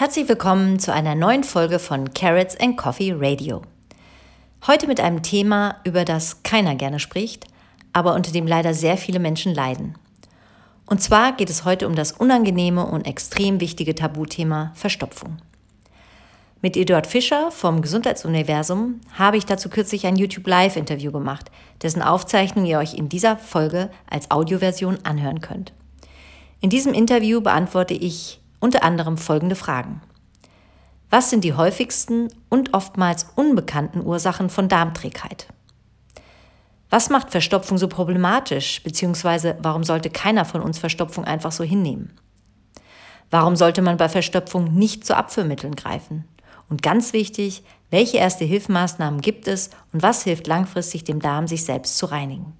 [0.00, 3.60] Herzlich willkommen zu einer neuen Folge von Carrots and Coffee Radio.
[4.66, 7.44] Heute mit einem Thema, über das keiner gerne spricht,
[7.92, 9.98] aber unter dem leider sehr viele Menschen leiden.
[10.86, 15.36] Und zwar geht es heute um das unangenehme und extrem wichtige Tabuthema Verstopfung.
[16.62, 21.50] Mit Eduard Fischer vom Gesundheitsuniversum habe ich dazu kürzlich ein YouTube Live-Interview gemacht,
[21.82, 25.74] dessen Aufzeichnung ihr euch in dieser Folge als Audioversion anhören könnt.
[26.62, 30.02] In diesem Interview beantworte ich unter anderem folgende Fragen.
[31.10, 35.48] Was sind die häufigsten und oftmals unbekannten Ursachen von Darmträgheit?
[36.88, 42.12] Was macht Verstopfung so problematisch, beziehungsweise warum sollte keiner von uns Verstopfung einfach so hinnehmen?
[43.30, 46.24] Warum sollte man bei Verstopfung nicht zu Abführmitteln greifen?
[46.68, 51.64] Und ganz wichtig, welche erste Hilfmaßnahmen gibt es und was hilft langfristig dem Darm, sich
[51.64, 52.52] selbst zu reinigen?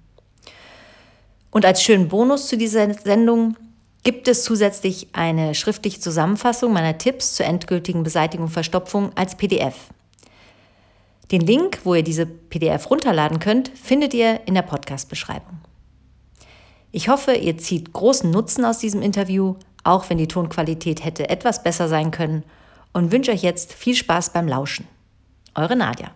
[1.49, 3.57] Und als schönen Bonus zu dieser Sendung
[4.03, 9.75] gibt es zusätzlich eine schriftliche Zusammenfassung meiner Tipps zur endgültigen Beseitigung Verstopfung als PDF.
[11.31, 15.59] Den Link, wo ihr diese PDF runterladen könnt, findet ihr in der Podcast-Beschreibung.
[16.91, 21.63] Ich hoffe, ihr zieht großen Nutzen aus diesem Interview, auch wenn die Tonqualität hätte etwas
[21.63, 22.43] besser sein können,
[22.93, 24.85] und wünsche euch jetzt viel Spaß beim Lauschen.
[25.55, 26.11] Eure Nadja.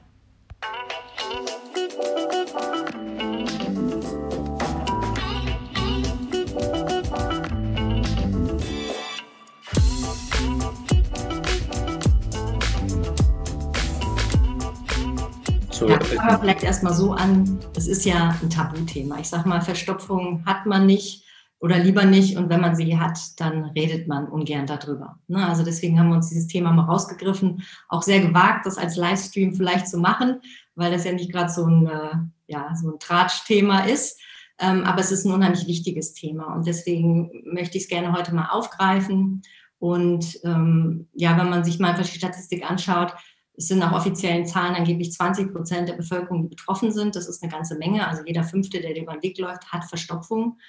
[15.86, 17.59] So, ja, fangen wir vielleicht erstmal so an.
[17.78, 19.19] Es ist ja ein Tabuthema.
[19.19, 21.23] Ich sage mal, Verstopfung hat man nicht
[21.59, 22.38] oder lieber nicht.
[22.38, 25.19] Und wenn man sie hat, dann redet man ungern darüber.
[25.28, 25.47] Ne?
[25.47, 27.61] Also deswegen haben wir uns dieses Thema mal rausgegriffen.
[27.88, 30.41] Auch sehr gewagt, das als Livestream vielleicht zu machen,
[30.73, 32.16] weil das ja nicht gerade so ein, äh,
[32.47, 34.19] ja, so ein Tratschthema ist.
[34.58, 36.56] Ähm, aber es ist ein unheimlich wichtiges Thema.
[36.56, 39.44] Und deswegen möchte ich es gerne heute mal aufgreifen.
[39.78, 43.13] Und ähm, ja, wenn man sich mal die Statistik anschaut,
[43.58, 47.16] es sind nach offiziellen Zahlen angeblich 20 Prozent der Bevölkerung, die betroffen sind.
[47.16, 48.08] Das ist eine ganze Menge.
[48.08, 50.59] Also jeder Fünfte, der über den Weg läuft, hat Verstopfung.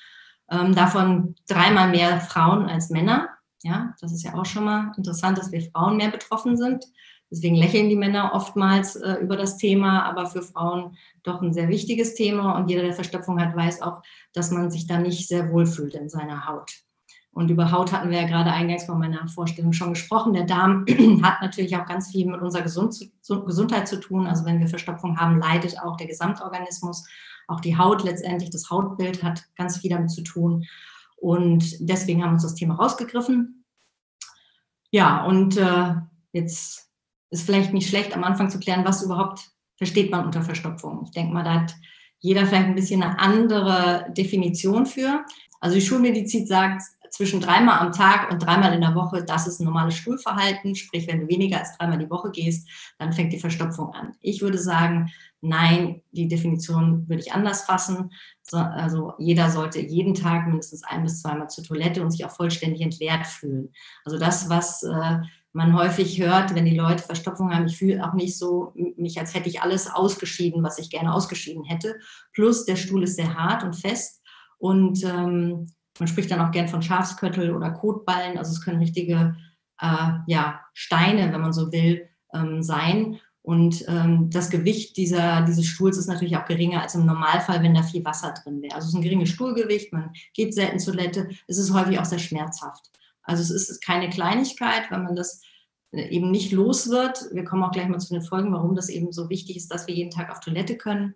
[0.50, 3.28] Ähm, davon dreimal mehr Frauen als Männer.
[3.62, 6.84] Ja, das ist ja auch schon mal interessant, dass wir Frauen mehr betroffen sind.
[7.30, 11.68] Deswegen lächeln die Männer oftmals äh, über das Thema, aber für Frauen doch ein sehr
[11.68, 12.56] wichtiges Thema.
[12.56, 15.94] Und jeder, der Verstopfung hat, weiß auch, dass man sich da nicht sehr wohl fühlt
[15.94, 16.85] in seiner Haut.
[17.36, 20.32] Und über Haut hatten wir ja gerade eingangs von meiner Vorstellung schon gesprochen.
[20.32, 20.86] Der Darm
[21.22, 24.26] hat natürlich auch ganz viel mit unserer Gesundheit zu tun.
[24.26, 27.06] Also wenn wir Verstopfung haben, leidet auch der Gesamtorganismus.
[27.46, 30.64] Auch die Haut letztendlich, das Hautbild hat ganz viel damit zu tun.
[31.16, 33.66] Und deswegen haben wir uns das Thema rausgegriffen.
[34.90, 35.92] Ja, und äh,
[36.32, 36.88] jetzt
[37.28, 41.02] ist vielleicht nicht schlecht, am Anfang zu klären, was überhaupt versteht man unter Verstopfung.
[41.04, 41.74] Ich denke mal, da hat
[42.18, 45.26] jeder vielleicht ein bisschen eine andere Definition für.
[45.60, 46.82] Also die Schulmedizin sagt,
[47.16, 50.74] zwischen dreimal am Tag und dreimal in der Woche, das ist ein normales Stuhlverhalten.
[50.74, 52.68] Sprich, wenn du weniger als dreimal die Woche gehst,
[52.98, 54.12] dann fängt die Verstopfung an.
[54.20, 55.10] Ich würde sagen,
[55.40, 58.12] nein, die Definition würde ich anders fassen.
[58.52, 62.82] also jeder sollte jeden Tag mindestens ein bis zweimal zur Toilette und sich auch vollständig
[62.82, 63.72] entleert fühlen.
[64.04, 65.18] Also das, was äh,
[65.54, 69.32] man häufig hört, wenn die Leute Verstopfung haben, ich fühle auch nicht so mich, als
[69.32, 71.96] hätte ich alles ausgeschieden, was ich gerne ausgeschieden hätte.
[72.34, 74.20] Plus der Stuhl ist sehr hart und fest.
[74.58, 75.68] Und ähm,
[75.98, 78.38] man spricht dann auch gern von Schafsköttel oder Kotballen.
[78.38, 79.36] Also es können richtige
[79.80, 83.18] äh, ja, Steine, wenn man so will, ähm, sein.
[83.42, 87.74] Und ähm, das Gewicht dieser, dieses Stuhls ist natürlich auch geringer als im Normalfall, wenn
[87.74, 88.74] da viel Wasser drin wäre.
[88.74, 91.28] Also es ist ein geringes Stuhlgewicht, man geht selten zur Toilette.
[91.46, 92.90] Es ist häufig auch sehr schmerzhaft.
[93.22, 95.42] Also es ist keine Kleinigkeit, wenn man das
[95.92, 97.24] äh, eben nicht los wird.
[97.32, 99.86] Wir kommen auch gleich mal zu den Folgen, warum das eben so wichtig ist, dass
[99.86, 101.14] wir jeden Tag auf Toilette können.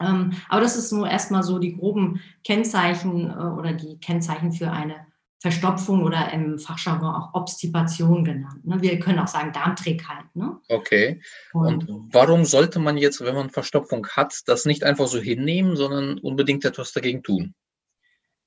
[0.00, 4.70] Ähm, aber das ist nur erstmal so die groben Kennzeichen äh, oder die Kennzeichen für
[4.70, 5.06] eine
[5.40, 8.64] Verstopfung oder im Fachjargon auch Obstipation genannt.
[8.66, 8.80] Ne?
[8.80, 10.24] Wir können auch sagen Darmträgheit.
[10.34, 10.58] Ne?
[10.68, 11.20] Okay.
[11.52, 15.76] Und, Und warum sollte man jetzt, wenn man Verstopfung hat, das nicht einfach so hinnehmen,
[15.76, 17.54] sondern unbedingt etwas dagegen tun?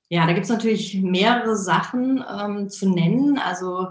[0.09, 3.37] Ja, da gibt es natürlich mehrere Sachen ähm, zu nennen.
[3.37, 3.89] Also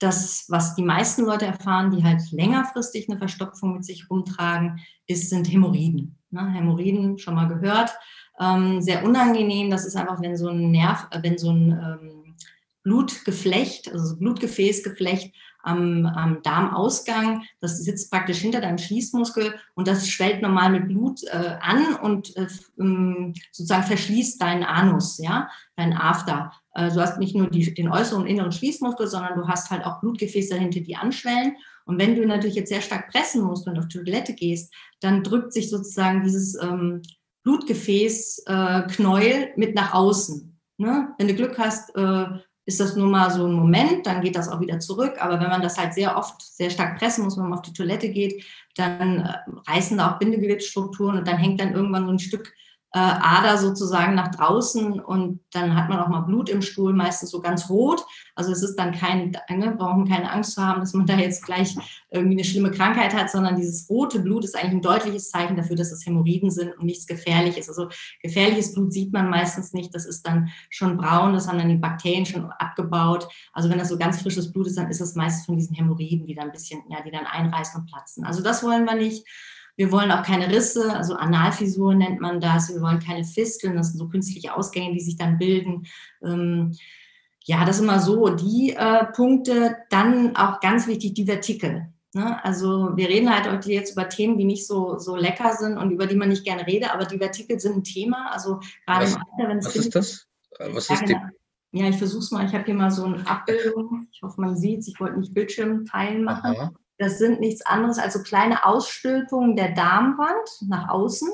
[0.00, 5.30] das, was die meisten Leute erfahren, die halt längerfristig eine Verstopfung mit sich rumtragen, ist,
[5.30, 6.18] sind Hämorrhoiden.
[6.30, 6.50] Ne?
[6.52, 7.90] Hämorrhoiden schon mal gehört.
[8.40, 9.70] Ähm, sehr unangenehm.
[9.70, 12.36] Das ist einfach, wenn so ein Nerv, äh, wenn so ein ähm,
[12.82, 20.40] Blutgeflecht, also Blutgefäßgeflecht am, am, Darmausgang, das sitzt praktisch hinter deinem Schließmuskel und das schwellt
[20.40, 22.46] normal mit Blut äh, an und äh,
[22.78, 26.52] ähm, sozusagen verschließt deinen Anus, ja, deinen After.
[26.74, 29.84] Äh, du hast nicht nur die, den äußeren und inneren Schließmuskel, sondern du hast halt
[29.84, 31.56] auch Blutgefäße dahinter, die anschwellen.
[31.84, 35.22] Und wenn du natürlich jetzt sehr stark pressen musst und auf die Toilette gehst, dann
[35.22, 37.02] drückt sich sozusagen dieses ähm,
[37.42, 40.58] Blutgefäßknäuel äh, mit nach außen.
[40.78, 41.08] Ne?
[41.18, 42.26] Wenn du Glück hast, äh,
[42.66, 45.14] ist das nur mal so ein Moment, dann geht das auch wieder zurück.
[45.18, 47.72] Aber wenn man das halt sehr oft sehr stark pressen muss, wenn man auf die
[47.72, 48.44] Toilette geht,
[48.76, 49.38] dann äh,
[49.68, 52.52] reißen da auch Bindegewebsstrukturen und dann hängt dann irgendwann so ein Stück
[52.92, 57.30] äh, Ader sozusagen nach draußen und dann hat man auch mal Blut im Stuhl, meistens
[57.30, 58.04] so ganz rot.
[58.34, 61.44] Also es ist dann kein, ne, brauchen keine Angst zu haben, dass man da jetzt
[61.44, 61.76] gleich
[62.10, 65.76] irgendwie eine schlimme Krankheit hat, sondern dieses rote Blut ist eigentlich ein deutliches Zeichen dafür,
[65.76, 67.68] dass es Hämorrhoiden sind und nichts Gefährliches.
[67.68, 67.88] Also
[68.22, 71.76] gefährliches Blut sieht man meistens nicht, das ist dann schon braun, das haben dann die
[71.76, 73.28] Bakterien schon abgebaut.
[73.52, 76.26] Also wenn das so ganz frisches Blut ist, dann ist das meistens von diesen Hämorrhoiden,
[76.26, 78.24] die dann ein bisschen, ja, die dann einreißen und platzen.
[78.24, 79.24] Also das wollen wir nicht.
[79.80, 82.68] Wir wollen auch keine Risse, also Analfissur nennt man das.
[82.68, 85.86] Wir wollen keine Fisteln, das sind so künstliche Ausgänge, die sich dann bilden.
[86.22, 86.76] Ähm,
[87.44, 89.78] ja, das sind immer so die äh, Punkte.
[89.88, 91.86] Dann auch ganz wichtig die Vertikel.
[92.12, 92.44] Ne?
[92.44, 95.92] Also wir reden halt heute jetzt über Themen, die nicht so, so lecker sind und
[95.92, 98.30] über die man nicht gerne redet, aber die Vertikel sind ein Thema.
[98.32, 100.26] Also gerade was, im Alter, wenn es Was ist das?
[100.58, 101.16] Was ist die?
[101.72, 102.44] Ja, ich versuche es mal.
[102.44, 104.08] Ich habe hier mal so eine Abbildung.
[104.12, 104.88] Ich hoffe, man sieht es.
[104.88, 106.54] Ich wollte nicht Bildschirm teilen machen.
[106.54, 106.72] Aha.
[107.00, 111.30] Das sind nichts anderes als so kleine Ausstülpungen der Darmwand nach außen.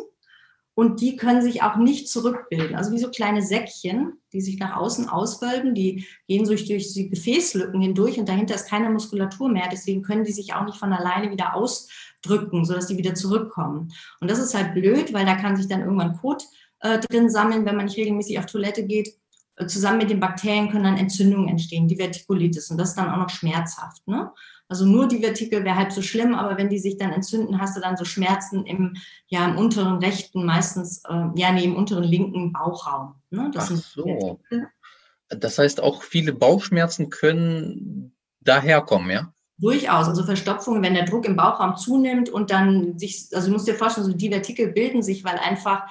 [0.75, 2.77] Und die können sich auch nicht zurückbilden.
[2.77, 7.09] Also wie so kleine Säckchen, die sich nach außen auswölben, die gehen durch, durch die
[7.09, 9.69] Gefäßlücken hindurch und dahinter ist keine Muskulatur mehr.
[9.73, 13.93] Deswegen können die sich auch nicht von alleine wieder ausdrücken, sodass die wieder zurückkommen.
[14.21, 16.45] Und das ist halt blöd, weil da kann sich dann irgendwann Kot
[16.79, 19.19] äh, drin sammeln, wenn man nicht regelmäßig auf Toilette geht.
[19.57, 22.71] Äh, zusammen mit den Bakterien können dann Entzündungen entstehen, Divertikulitis.
[22.71, 24.07] Und das ist dann auch noch schmerzhaft.
[24.07, 24.31] Ne?
[24.69, 27.77] Also nur die Vertikel wäre halb so schlimm, aber wenn die sich dann entzünden, hast
[27.77, 28.97] du dann so Schmerzen im,
[29.29, 33.15] ja, im unteren rechten, meistens, äh, ja, nee, im unteren linken Bauchraum.
[33.31, 33.51] Ne?
[33.55, 34.41] Ach so.
[35.29, 39.33] Das heißt, auch viele Bauchschmerzen können daherkommen, ja?
[39.59, 43.67] Durchaus, also Verstopfungen, wenn der Druck im Bauchraum zunimmt und dann sich, also du musst
[43.67, 45.85] dir vorstellen, so die Vertikel bilden sich, weil einfach,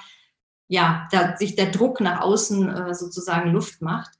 [0.68, 4.10] ja, da sich der Druck nach außen äh, sozusagen Luft macht.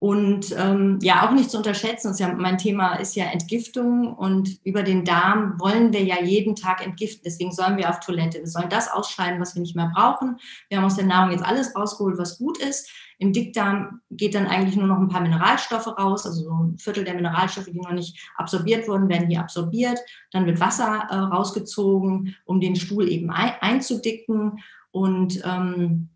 [0.00, 4.60] Und ähm, ja, auch nicht zu unterschätzen, ist ja, mein Thema ist ja Entgiftung und
[4.62, 7.22] über den Darm wollen wir ja jeden Tag entgiften.
[7.24, 8.38] Deswegen sollen wir auf Toilette.
[8.38, 10.36] Wir sollen das ausscheiden, was wir nicht mehr brauchen.
[10.68, 12.88] Wir haben aus der Nahrung jetzt alles rausgeholt, was gut ist.
[13.18, 17.02] Im Dickdarm geht dann eigentlich nur noch ein paar Mineralstoffe raus, also so ein Viertel
[17.02, 19.98] der Mineralstoffe, die noch nicht absorbiert wurden, werden hier absorbiert.
[20.30, 24.60] Dann wird Wasser äh, rausgezogen, um den Stuhl eben ein, einzudicken.
[24.92, 26.10] Und ähm,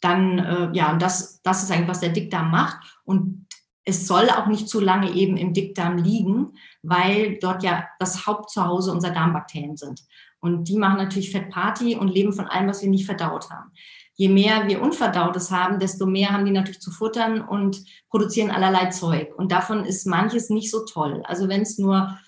[0.00, 2.78] dann, äh, ja, und das, das ist eigentlich, was der Dickdarm macht.
[3.04, 3.46] Und
[3.84, 6.52] es soll auch nicht zu lange eben im Dickdarm liegen,
[6.82, 10.00] weil dort ja das Hauptzuhause unserer Darmbakterien sind.
[10.40, 13.72] Und die machen natürlich Fettparty und leben von allem, was wir nicht verdaut haben.
[14.14, 18.86] Je mehr wir Unverdautes haben, desto mehr haben die natürlich zu futtern und produzieren allerlei
[18.86, 19.34] Zeug.
[19.36, 21.22] Und davon ist manches nicht so toll.
[21.24, 22.18] Also wenn es nur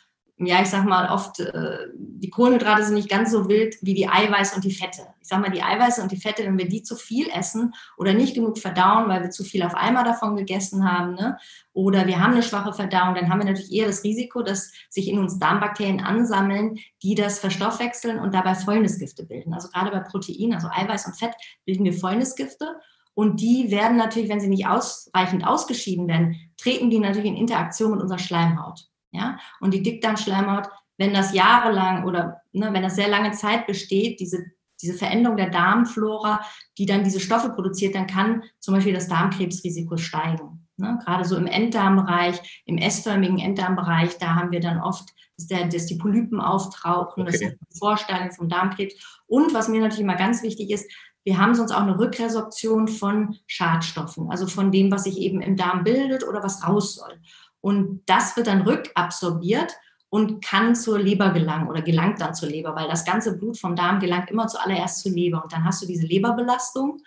[0.47, 4.09] ja, ich sag mal, oft, äh, die Kohlenhydrate sind nicht ganz so wild wie die
[4.09, 5.03] Eiweiße und die Fette.
[5.21, 8.15] Ich sag mal, die Eiweiße und die Fette, wenn wir die zu viel essen oder
[8.15, 11.39] nicht genug verdauen, weil wir zu viel auf einmal davon gegessen haben, ne?
[11.73, 15.09] oder wir haben eine schwache Verdauung, dann haben wir natürlich eher das Risiko, dass sich
[15.09, 19.55] in uns Darmbakterien ansammeln, die das verstoffwechseln und dabei Fäulnisgifte bilden.
[19.55, 21.35] Also gerade bei Protein, also Eiweiß und Fett,
[21.65, 22.77] bilden wir Fäulnisgifte.
[23.15, 27.93] Und die werden natürlich, wenn sie nicht ausreichend ausgeschieden werden, treten die natürlich in Interaktion
[27.93, 28.92] mit unserer Schleimhaut.
[29.13, 29.39] Ja?
[29.61, 30.69] Und die Dickdarmschleimhaut,
[30.99, 34.45] wenn das jahrelang oder ne, wenn das sehr lange Zeit besteht, diese,
[34.81, 36.43] diese Veränderung der Darmflora,
[36.79, 40.67] die dann diese Stoffe produziert, dann kann zum Beispiel das Darmkrebsrisiko steigen.
[40.77, 40.99] Ne?
[41.05, 45.87] Gerade so im Enddarmbereich, im S-förmigen Enddarmbereich, da haben wir dann oft, dass, der, dass
[45.87, 47.31] die Polypen auftauchen, okay.
[47.31, 48.95] das sind Vorstadien vom Darmkrebs.
[49.27, 50.91] Und was mir natürlich immer ganz wichtig ist,
[51.25, 55.57] wir haben sonst auch eine Rückresorption von Schadstoffen, also von dem, was sich eben im
[55.57, 57.21] Darm bildet oder was raus soll.
[57.63, 59.73] Und das wird dann rückabsorbiert
[60.11, 63.77] und kann zur Leber gelangen oder gelangt dann zur Leber, weil das ganze Blut vom
[63.77, 65.43] Darm gelangt immer zuallererst zur Leber.
[65.43, 67.01] Und dann hast du diese Leberbelastung.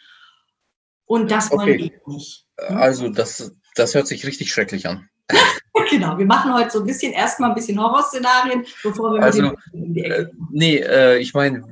[1.06, 1.58] Und das okay.
[1.58, 2.48] wollen wir nicht.
[2.58, 2.78] Ne?
[2.78, 5.08] Also das, das hört sich richtig schrecklich an.
[5.92, 10.06] genau, wir machen heute so ein bisschen erstmal ein bisschen Horrorszenarien, bevor wir also, mit
[10.06, 11.64] äh, Nee, äh, ich meine,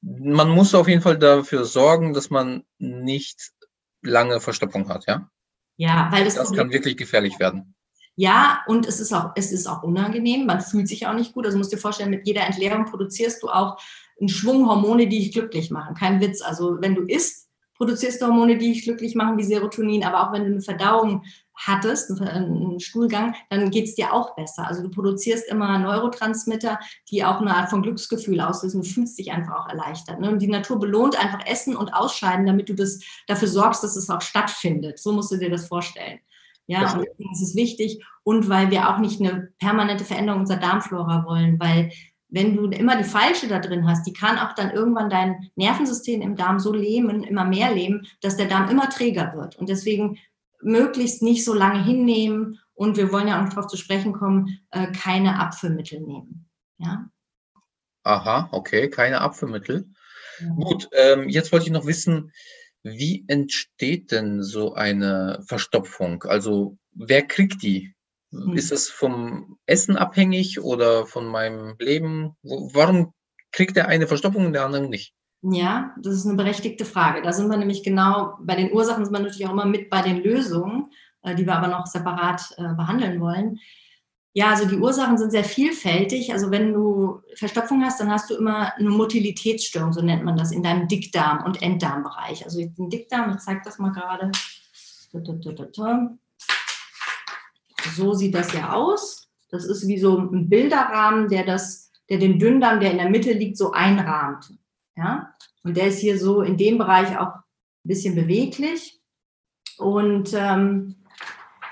[0.00, 3.50] man muss auf jeden Fall dafür sorgen, dass man nicht
[4.02, 5.28] lange Verstopfung hat, ja?
[5.80, 7.74] Ja, weil das, das kann wirklich gefährlich werden.
[8.14, 10.44] Ja, und es ist auch, es ist auch unangenehm.
[10.44, 11.46] Man fühlt sich auch nicht gut.
[11.46, 13.80] Also musst dir vorstellen, mit jeder Entleerung produzierst du auch
[14.20, 15.94] einen Schwung Hormone, die dich glücklich machen.
[15.94, 16.42] Kein Witz.
[16.42, 20.04] Also wenn du isst, produzierst du Hormone, die dich glücklich machen, wie Serotonin.
[20.04, 21.24] Aber auch wenn du eine Verdauung
[21.66, 24.66] hattest, einen Stuhlgang, dann geht es dir auch besser.
[24.66, 26.78] Also du produzierst immer Neurotransmitter,
[27.10, 28.82] die auch eine Art von Glücksgefühl auslösen.
[28.82, 30.20] Du fühlst dich einfach auch erleichtert.
[30.20, 30.30] Ne?
[30.30, 34.08] Und die Natur belohnt einfach Essen und Ausscheiden, damit du das dafür sorgst, dass es
[34.10, 34.98] auch stattfindet.
[34.98, 36.20] So musst du dir das vorstellen.
[36.66, 38.04] Ja, und deswegen ist es wichtig.
[38.22, 41.90] Und weil wir auch nicht eine permanente Veränderung unserer Darmflora wollen, weil
[42.30, 46.20] wenn du immer die falsche da drin hast, die kann auch dann irgendwann dein Nervensystem
[46.20, 49.56] im Darm so lähmen, immer mehr lähmen, dass der Darm immer träger wird.
[49.56, 50.18] Und deswegen
[50.62, 54.58] möglichst nicht so lange hinnehmen und wir wollen ja auch noch darauf zu sprechen kommen,
[54.70, 56.48] äh, keine Abführmittel nehmen.
[56.78, 57.10] Ja?
[58.02, 59.88] Aha, okay, keine Abführmittel.
[60.40, 60.54] Ja.
[60.54, 62.32] Gut, ähm, jetzt wollte ich noch wissen,
[62.82, 66.22] wie entsteht denn so eine Verstopfung?
[66.22, 67.94] Also wer kriegt die?
[68.30, 68.56] Hm.
[68.56, 72.36] Ist es vom Essen abhängig oder von meinem Leben?
[72.42, 73.12] Warum
[73.52, 75.14] kriegt der eine Verstopfung und der andere nicht?
[75.42, 77.22] Ja, das ist eine berechtigte Frage.
[77.22, 80.02] Da sind wir nämlich genau, bei den Ursachen sind wir natürlich auch immer mit bei
[80.02, 80.90] den Lösungen,
[81.22, 83.58] äh, die wir aber noch separat äh, behandeln wollen.
[84.32, 86.32] Ja, also die Ursachen sind sehr vielfältig.
[86.32, 90.52] Also wenn du Verstopfung hast, dann hast du immer eine Motilitätsstörung, so nennt man das,
[90.52, 92.44] in deinem Dickdarm- und Enddarmbereich.
[92.44, 94.30] Also den Dickdarm, ich zeige das mal gerade.
[97.96, 99.28] So sieht das ja aus.
[99.50, 103.32] Das ist wie so ein Bilderrahmen, der, das, der den Dünndarm, der in der Mitte
[103.32, 104.52] liegt, so einrahmt.
[105.00, 105.34] Ja?
[105.64, 107.42] Und der ist hier so in dem Bereich auch ein
[107.84, 109.00] bisschen beweglich.
[109.78, 110.96] Und ähm,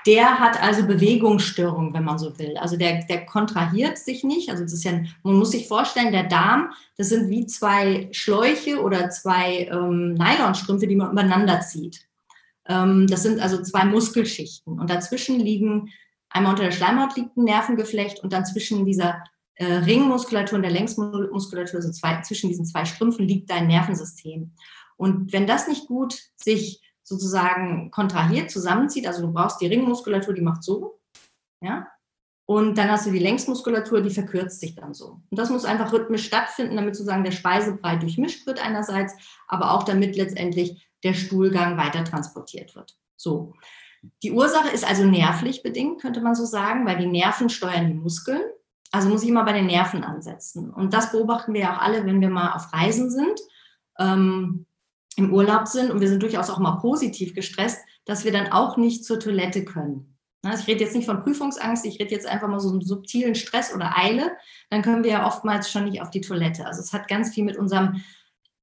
[0.07, 2.57] der hat also Bewegungsstörungen, wenn man so will.
[2.57, 4.49] Also der, der kontrahiert sich nicht.
[4.49, 8.81] Also das ist ja, man muss sich vorstellen, der Darm, das sind wie zwei Schläuche
[8.81, 12.07] oder zwei ähm, Nylonstrümpfe, die man übereinander zieht.
[12.67, 14.79] Ähm, das sind also zwei Muskelschichten.
[14.79, 15.91] Und dazwischen liegen,
[16.29, 19.23] einmal unter der Schleimhaut liegt ein Nervengeflecht und dann zwischen dieser
[19.59, 24.53] äh, Ringmuskulatur und der Längsmuskulatur, also zwei, zwischen diesen zwei Strümpfen liegt dein Nervensystem.
[24.97, 30.41] Und wenn das nicht gut sich sozusagen kontrahiert, zusammenzieht, also du brauchst die Ringmuskulatur, die
[30.41, 30.99] macht so,
[31.61, 31.87] ja,
[32.49, 35.21] und dann hast du die Längsmuskulatur, die verkürzt sich dann so.
[35.29, 39.13] Und das muss einfach rhythmisch stattfinden, damit sozusagen der Speisebrei durchmischt wird einerseits,
[39.47, 42.97] aber auch damit letztendlich der Stuhlgang weiter transportiert wird.
[43.17, 43.53] So.
[44.23, 47.93] Die Ursache ist also nervlich bedingt, könnte man so sagen, weil die Nerven steuern die
[47.93, 48.41] Muskeln.
[48.91, 50.71] Also muss ich immer bei den Nerven ansetzen.
[50.71, 53.39] Und das beobachten wir ja auch alle, wenn wir mal auf Reisen sind.
[53.99, 54.65] Ähm,
[55.19, 58.77] im Urlaub sind und wir sind durchaus auch mal positiv gestresst, dass wir dann auch
[58.77, 60.17] nicht zur Toilette können.
[60.43, 63.35] Also ich rede jetzt nicht von Prüfungsangst, ich rede jetzt einfach mal so einen subtilen
[63.35, 64.31] Stress oder Eile,
[64.69, 66.65] dann können wir ja oftmals schon nicht auf die Toilette.
[66.65, 68.01] Also es hat ganz viel mit unserem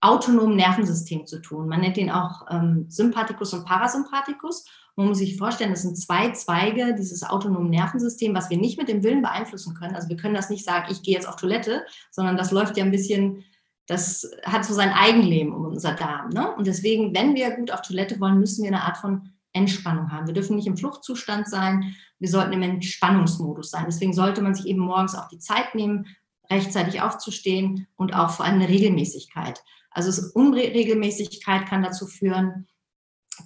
[0.00, 1.68] autonomen Nervensystem zu tun.
[1.68, 4.64] Man nennt den auch ähm, Sympathikus und Parasympathikus.
[4.96, 8.88] Man muss sich vorstellen, das sind zwei Zweige dieses autonomen Nervensystems, was wir nicht mit
[8.88, 9.94] dem Willen beeinflussen können.
[9.94, 12.84] Also wir können das nicht sagen, ich gehe jetzt auf Toilette, sondern das läuft ja
[12.84, 13.44] ein bisschen
[13.86, 16.30] das hat so sein Eigenleben um unser Darm.
[16.30, 16.54] Ne?
[16.56, 20.26] Und deswegen, wenn wir gut auf Toilette wollen, müssen wir eine Art von Entspannung haben.
[20.26, 23.84] Wir dürfen nicht im Fluchtzustand sein, wir sollten im Entspannungsmodus sein.
[23.86, 26.06] Deswegen sollte man sich eben morgens auch die Zeit nehmen,
[26.50, 29.62] rechtzeitig aufzustehen und auch vor allem eine Regelmäßigkeit.
[29.90, 32.66] Also Unregelmäßigkeit kann dazu führen,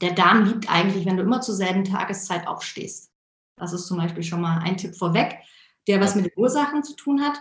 [0.00, 3.10] der Darm liebt eigentlich, wenn du immer zur selben Tageszeit aufstehst.
[3.56, 5.38] Das ist zum Beispiel schon mal ein Tipp vorweg,
[5.86, 7.38] der was mit den Ursachen zu tun hat.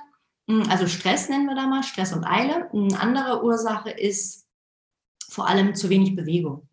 [0.49, 2.69] Hm, also Stress nennen wir da mal, Stress und Eile.
[2.73, 4.47] Eine andere Ursache ist
[5.29, 6.67] vor allem zu wenig Bewegung.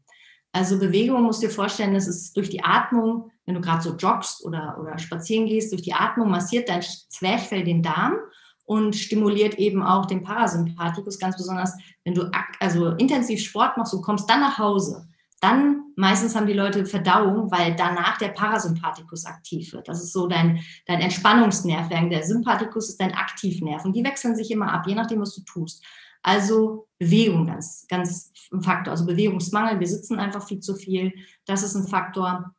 [0.53, 3.95] Also Bewegung musst du dir vorstellen, das ist durch die Atmung, wenn du gerade so
[3.95, 8.17] joggst oder, oder spazieren gehst, durch die Atmung massiert dein Zwerchfell den Darm
[8.65, 14.03] und stimuliert eben auch den Parasympathikus, ganz besonders, wenn du also intensiv Sport machst und
[14.03, 15.07] kommst dann nach Hause
[15.41, 19.89] dann meistens haben die Leute Verdauung, weil danach der Parasympathikus aktiv wird.
[19.89, 21.89] Das ist so dein, dein Entspannungsnerv.
[21.89, 25.43] Der Sympathikus ist dein Aktivnerv und die wechseln sich immer ab, je nachdem, was du
[25.43, 25.85] tust.
[26.23, 28.93] Also Bewegung, ganz, ganz ein Faktor.
[28.93, 31.13] Also Bewegungsmangel, wir sitzen einfach viel zu viel.
[31.45, 32.53] Das ist ein Faktor.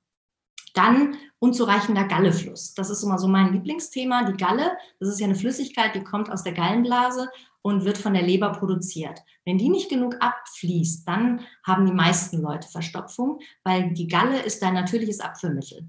[0.78, 2.74] Dann unzureichender Gallefluss.
[2.76, 4.24] Das ist immer so mein Lieblingsthema.
[4.24, 7.30] Die Galle, das ist ja eine Flüssigkeit, die kommt aus der Gallenblase
[7.62, 9.20] und wird von der Leber produziert.
[9.44, 14.62] Wenn die nicht genug abfließt, dann haben die meisten Leute Verstopfung, weil die Galle ist
[14.62, 15.88] dein natürliches Abführmittel.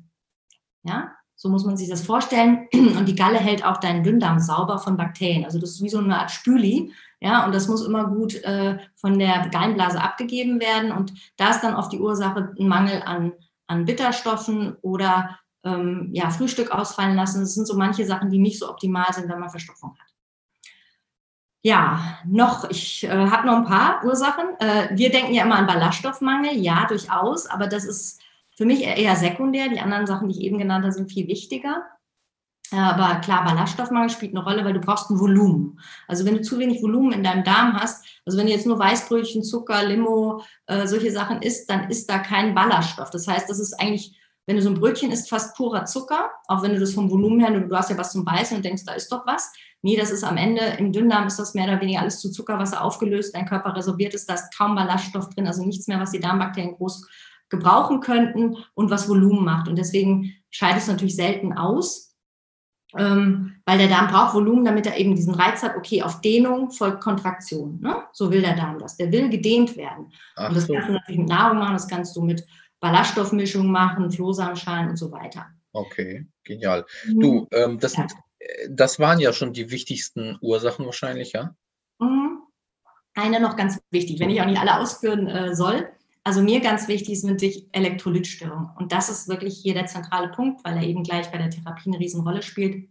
[0.85, 2.66] Ja, so muss man sich das vorstellen.
[2.73, 5.45] Und die Galle hält auch deinen Dünndarm sauber von Bakterien.
[5.45, 6.92] Also das ist wie so eine Art Spüli.
[7.21, 10.92] Ja, und das muss immer gut äh, von der Gallenblase abgegeben werden.
[10.92, 13.33] Und da ist dann oft die Ursache ein Mangel an,
[13.69, 17.41] an Bitterstoffen oder ähm, ja, Frühstück ausfallen lassen.
[17.41, 20.09] Das sind so manche Sachen, die nicht so optimal sind, wenn man Verstopfung hat.
[21.63, 24.59] Ja, noch, ich äh, habe noch ein paar Ursachen.
[24.59, 28.21] Äh, wir denken ja immer an Ballaststoffmangel, ja, durchaus, aber das ist
[28.57, 29.69] für mich eher sekundär.
[29.69, 31.85] Die anderen Sachen, die ich eben genannt habe, sind viel wichtiger.
[32.71, 35.81] Aber klar, Ballaststoffmangel spielt eine Rolle, weil du brauchst ein Volumen.
[36.07, 38.78] Also wenn du zu wenig Volumen in deinem Darm hast, also wenn du jetzt nur
[38.78, 43.08] Weißbrötchen, Zucker, Limo, äh, solche Sachen isst, dann ist da kein Ballaststoff.
[43.08, 46.62] Das heißt, das ist eigentlich, wenn du so ein Brötchen isst, fast purer Zucker, auch
[46.62, 48.92] wenn du das vom Volumen her, du hast ja was zum Beißen und denkst, da
[48.92, 49.50] ist doch was.
[49.80, 52.85] Nee, das ist am Ende, im Dünndarm ist das mehr oder weniger alles zu Zuckerwasser
[52.85, 56.20] aufgelöst, dein Körper resorbiert ist, da ist kaum Ballaststoff drin, also nichts mehr, was die
[56.20, 57.08] Darmbakterien groß
[57.49, 59.68] gebrauchen könnten und was Volumen macht.
[59.68, 62.08] Und deswegen scheidet es natürlich selten aus,
[62.97, 66.71] ähm, weil der Darm braucht Volumen, damit er eben diesen Reiz hat, okay, auf Dehnung
[66.71, 67.80] folgt Kontraktion.
[67.80, 67.97] Ne?
[68.12, 68.97] So will der Darm das.
[68.97, 70.12] Der will gedehnt werden.
[70.37, 70.73] Ach und das so.
[70.73, 72.47] kannst du natürlich mit Nahrung machen, das kannst du mit
[72.80, 75.47] Ballaststoffmischung machen, Flohsamenschalen und so weiter.
[75.73, 76.87] Okay, genial.
[77.07, 77.21] Mhm.
[77.21, 78.07] Du, ähm, das, ja.
[78.38, 81.54] Äh, das waren ja schon die wichtigsten Ursachen wahrscheinlich, ja?
[81.99, 82.42] Mhm.
[83.14, 85.88] Eine noch ganz wichtig, wenn ich auch nicht alle ausführen äh, soll.
[86.28, 88.68] Also mir ganz wichtig ist natürlich Elektrolytstörung.
[88.76, 91.88] Und das ist wirklich hier der zentrale Punkt, weil er eben gleich bei der Therapie
[91.88, 92.87] eine Riesenrolle spielt.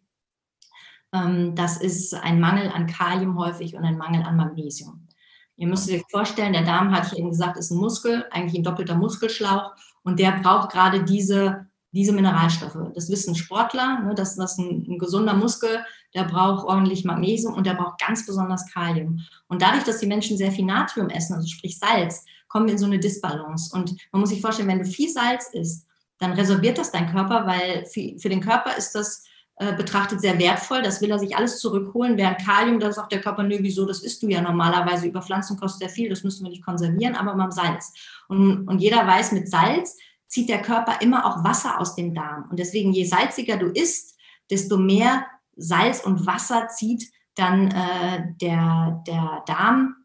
[1.13, 5.07] Ähm, das ist ein Mangel an Kalium häufig und ein Mangel an Magnesium.
[5.55, 8.63] Ihr müsst euch vorstellen, der Darm, hat ich eben gesagt, ist ein Muskel, eigentlich ein
[8.63, 12.91] doppelter Muskelschlauch und der braucht gerade diese, diese Mineralstoffe.
[12.95, 17.67] Das wissen Sportler, ne, dass das ein, ein gesunder Muskel, der braucht ordentlich Magnesium und
[17.67, 19.19] der braucht ganz besonders Kalium.
[19.47, 22.79] Und dadurch, dass die Menschen sehr viel Natrium essen, also sprich Salz, kommen wir in
[22.79, 23.75] so eine Disbalance.
[23.75, 25.87] Und man muss sich vorstellen, wenn du viel Salz isst,
[26.19, 29.23] dann resorbiert das dein Körper, weil für, für den Körper ist das
[29.59, 30.81] äh, betrachtet sehr wertvoll.
[30.81, 32.17] Das will er sich alles zurückholen.
[32.17, 35.57] Während Kalium, da sagt der Körper, nö, wieso, das isst du ja normalerweise über Pflanzen,
[35.57, 37.91] kostet sehr viel, das müssen wir nicht konservieren, aber beim Salz.
[38.27, 42.47] Und, und jeder weiß, mit Salz zieht der Körper immer auch Wasser aus dem Darm.
[42.49, 44.17] Und deswegen, je salziger du isst,
[44.51, 45.25] desto mehr
[45.55, 49.95] Salz und Wasser zieht dann äh, der, der Darm,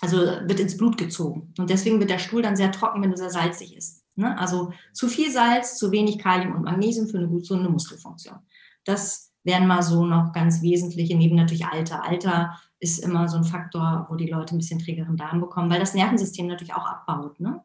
[0.00, 1.52] also wird ins Blut gezogen.
[1.58, 4.04] Und deswegen wird der Stuhl dann sehr trocken, wenn du sehr salzig isst.
[4.14, 4.36] Ne?
[4.38, 8.38] Also zu viel Salz, zu wenig Kalium und Magnesium für eine gut gesunde Muskelfunktion.
[8.84, 12.04] Das wären mal so noch ganz wesentliche, neben natürlich Alter.
[12.04, 15.80] Alter ist immer so ein Faktor, wo die Leute ein bisschen trägeren Darm bekommen, weil
[15.80, 17.38] das Nervensystem natürlich auch abbaut.
[17.40, 17.62] Ne?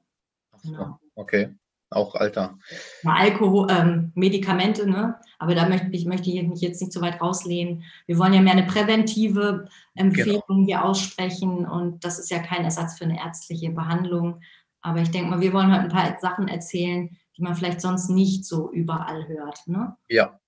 [0.64, 1.00] Genau.
[1.16, 1.56] Okay,
[1.92, 2.58] auch Alter.
[3.04, 5.16] Alkohol, ähm, Medikamente, ne?
[5.40, 7.84] aber da möchte ich möchte mich jetzt nicht so weit rauslehnen.
[8.06, 10.66] Wir wollen ja mehr eine präventive Empfehlung genau.
[10.66, 14.42] hier aussprechen und das ist ja kein Ersatz für eine ärztliche Behandlung.
[14.82, 18.10] Aber ich denke mal, wir wollen heute ein paar Sachen erzählen, die man vielleicht sonst
[18.10, 19.60] nicht so überall hört.
[19.68, 19.96] Ne?
[20.10, 20.40] Ja.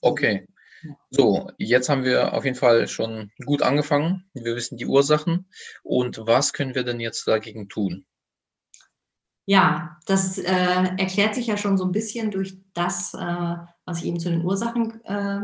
[0.00, 0.46] Okay.
[1.10, 4.24] So, jetzt haben wir auf jeden Fall schon gut angefangen.
[4.34, 5.46] Wir wissen die Ursachen.
[5.82, 8.04] Und was können wir denn jetzt dagegen tun?
[9.44, 10.50] Ja, das äh,
[10.98, 14.44] erklärt sich ja schon so ein bisschen durch das, äh, was ich eben zu den
[14.44, 15.40] Ursachen äh,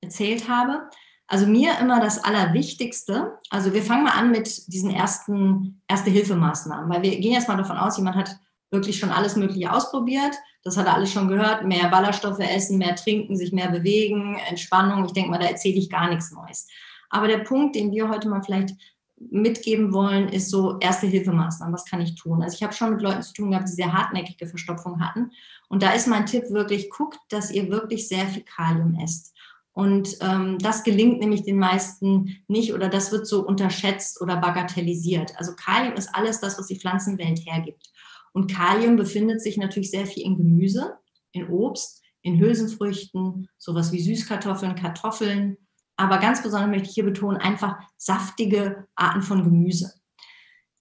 [0.00, 0.88] erzählt habe.
[1.26, 7.02] Also mir immer das Allerwichtigste, also wir fangen mal an mit diesen ersten Erste-Hilfemaßnahmen, weil
[7.02, 8.36] wir gehen jetzt mal davon aus, jemand hat
[8.70, 10.34] wirklich schon alles Mögliche ausprobiert.
[10.62, 11.64] Das hat er alles schon gehört.
[11.64, 15.04] Mehr Ballaststoffe essen, mehr trinken, sich mehr bewegen, Entspannung.
[15.04, 16.68] Ich denke mal, da erzähle ich gar nichts Neues.
[17.08, 18.74] Aber der Punkt, den wir heute mal vielleicht
[19.20, 21.74] mitgeben wollen, ist so Erste-Hilfemaßnahmen.
[21.74, 22.42] Was kann ich tun?
[22.42, 25.30] Also ich habe schon mit Leuten zu tun gehabt, die sehr hartnäckige Verstopfung hatten.
[25.68, 29.34] Und da ist mein Tipp wirklich, guckt, dass ihr wirklich sehr viel Kalium esst.
[29.72, 35.36] Und ähm, das gelingt nämlich den meisten nicht oder das wird so unterschätzt oder bagatellisiert.
[35.36, 37.90] Also Kalium ist alles das, was die Pflanzenwelt hergibt.
[38.32, 40.98] Und Kalium befindet sich natürlich sehr viel in Gemüse,
[41.32, 45.56] in Obst, in Hülsenfrüchten, sowas wie Süßkartoffeln, Kartoffeln.
[46.00, 49.92] Aber ganz besonders möchte ich hier betonen, einfach saftige Arten von Gemüse.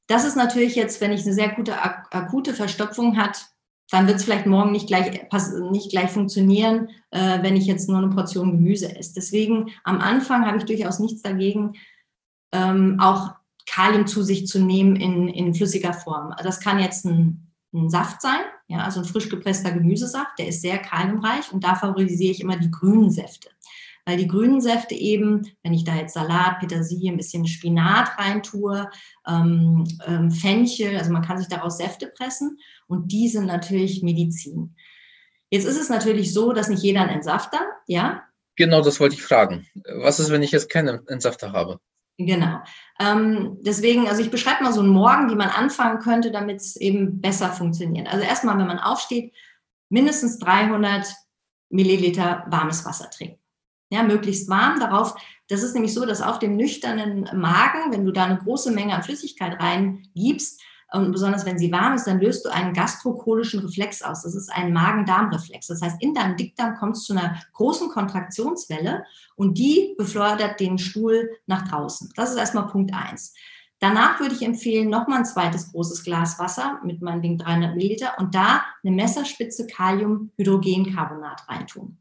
[0.07, 3.47] Das ist natürlich jetzt, wenn ich eine sehr gute akute Verstopfung hat,
[3.91, 5.27] dann wird es vielleicht morgen nicht gleich,
[5.71, 9.13] nicht gleich funktionieren, äh, wenn ich jetzt nur eine Portion Gemüse esse.
[9.13, 11.73] Deswegen am Anfang habe ich durchaus nichts dagegen,
[12.53, 13.33] ähm, auch
[13.67, 16.33] Kalium zu sich zu nehmen in, in flüssiger Form.
[16.41, 20.61] Das kann jetzt ein, ein Saft sein, ja, also ein frisch gepresster Gemüsesaft, der ist
[20.61, 23.49] sehr kaliumreich und da favorisiere ich immer die grünen Säfte.
[24.09, 28.89] Weil die grünen Säfte eben, wenn ich da jetzt Salat, Petersilie, ein bisschen Spinat reintue,
[29.27, 34.75] ähm, ähm, Fenchel, also man kann sich daraus Säfte pressen und die sind natürlich Medizin.
[35.51, 38.23] Jetzt ist es natürlich so, dass nicht jeder einen Entsafter, ja?
[38.55, 39.67] Genau, das wollte ich fragen.
[40.01, 41.79] Was ist, wenn ich jetzt keinen Entsafter habe?
[42.17, 42.61] Genau.
[42.99, 46.77] Ähm, deswegen, also ich beschreibe mal so einen Morgen, wie man anfangen könnte, damit es
[46.77, 48.11] eben besser funktioniert.
[48.11, 49.35] Also erstmal, wenn man aufsteht,
[49.89, 51.05] mindestens 300
[51.69, 53.39] Milliliter warmes Wasser trinken.
[53.89, 54.79] Ja, möglichst warm.
[54.79, 55.15] Darauf,
[55.47, 58.95] das ist nämlich so, dass auf dem nüchternen Magen, wenn du da eine große Menge
[58.95, 64.01] an Flüssigkeit reingibst, und besonders wenn sie warm ist, dann löst du einen gastrocholischen Reflex
[64.01, 64.23] aus.
[64.23, 65.67] Das ist ein Magen-Darm-Reflex.
[65.67, 69.03] Das heißt, in deinem Dickdarm kommt es zu einer großen Kontraktionswelle
[69.35, 72.11] und die befördert den Stuhl nach draußen.
[72.15, 73.35] Das ist erstmal Punkt eins.
[73.79, 78.33] Danach würde ich empfehlen, nochmal ein zweites großes Glas Wasser mit meinetwegen 300 Milliliter und
[78.35, 81.97] da eine Messerspitze Kaliumhydrogencarbonat reintun.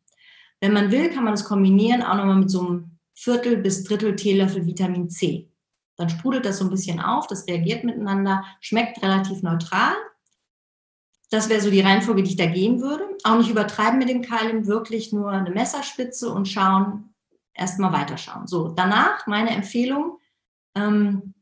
[0.60, 4.16] Wenn man will, kann man das kombinieren auch nochmal mit so einem Viertel bis Drittel
[4.16, 5.50] Teelöffel Vitamin C.
[5.96, 9.94] Dann sprudelt das so ein bisschen auf, das reagiert miteinander, schmeckt relativ neutral.
[11.30, 13.04] Das wäre so die Reihenfolge, die ich da gehen würde.
[13.24, 17.14] Auch nicht übertreiben mit dem Kalium, wirklich nur eine Messerspitze und schauen,
[17.52, 18.46] erstmal weiterschauen.
[18.46, 20.18] So, danach meine Empfehlung,
[20.74, 21.34] ähm,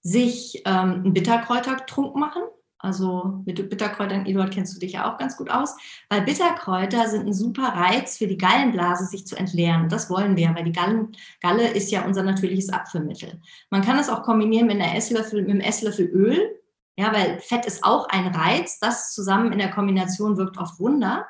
[0.00, 2.42] sich ähm, einen Bitterkräutertrunk machen.
[2.80, 5.76] Also mit Bitterkräutern, Eduard, kennst du dich ja auch ganz gut aus,
[6.08, 9.88] weil Bitterkräuter sind ein super Reiz für die Gallenblase, sich zu entleeren.
[9.88, 13.40] Das wollen wir, weil die Gallen, Galle ist ja unser natürliches Abführmittel.
[13.70, 16.54] Man kann das auch kombinieren mit, einer Esslöffel, mit einem Esslöffel Öl.
[16.96, 21.26] Ja, weil Fett ist auch ein Reiz, das zusammen in der Kombination wirkt oft Wunder.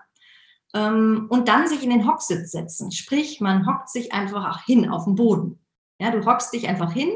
[0.75, 2.93] Ähm, und dann sich in den Hocksitz setzen.
[2.93, 5.59] Sprich, man hockt sich einfach auch hin auf den Boden.
[5.99, 7.11] Ja, du hockst dich einfach hin,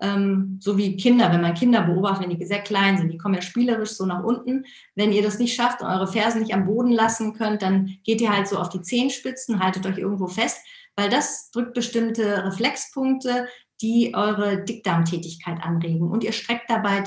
[0.00, 3.34] ähm, so wie Kinder, wenn man Kinder beobachtet, wenn die sehr klein sind, die kommen
[3.34, 4.64] ja spielerisch so nach unten.
[4.94, 8.20] Wenn ihr das nicht schafft und eure Fersen nicht am Boden lassen könnt, dann geht
[8.20, 10.58] ihr halt so auf die Zehenspitzen, haltet euch irgendwo fest,
[10.96, 13.46] weil das drückt bestimmte Reflexpunkte,
[13.80, 16.10] die eure Dickdarmtätigkeit anregen.
[16.10, 17.04] Und ihr streckt dabei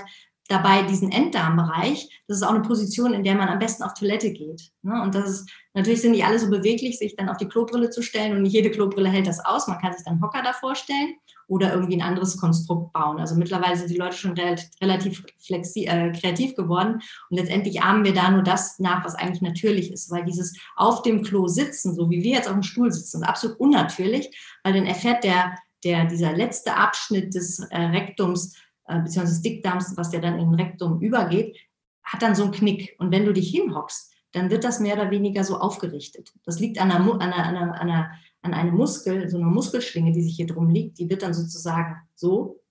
[0.47, 4.31] dabei diesen Enddarmbereich, das ist auch eine Position, in der man am besten auf Toilette
[4.31, 4.71] geht.
[4.81, 5.01] Ne?
[5.01, 8.01] Und das ist, natürlich sind die alle so beweglich, sich dann auf die Klobrille zu
[8.01, 9.67] stellen und nicht jede Klobrille hält das aus.
[9.67, 11.15] Man kann sich dann Hocker davor stellen
[11.47, 13.19] oder irgendwie ein anderes Konstrukt bauen.
[13.19, 14.36] Also mittlerweile sind die Leute schon
[14.81, 19.41] relativ flexi äh, kreativ geworden und letztendlich ahmen wir da nur das nach, was eigentlich
[19.41, 22.91] natürlich ist, weil dieses auf dem Klo sitzen, so wie wir jetzt auf dem Stuhl
[22.91, 28.55] sitzen, ist absolut unnatürlich, weil dann erfährt der, der, dieser letzte Abschnitt des äh, Rektums
[28.88, 31.58] äh, beziehungsweise des Dickdarms, was der dann in den Rektum übergeht,
[32.04, 32.95] hat dann so einen Knick.
[33.00, 36.34] Und wenn du dich hinhockst, dann wird das mehr oder weniger so aufgerichtet.
[36.45, 40.21] Das liegt an einer, an einer, an einer, an einem Muskel, so einer Muskelschlinge, die
[40.21, 42.62] sich hier drum liegt, die wird dann sozusagen so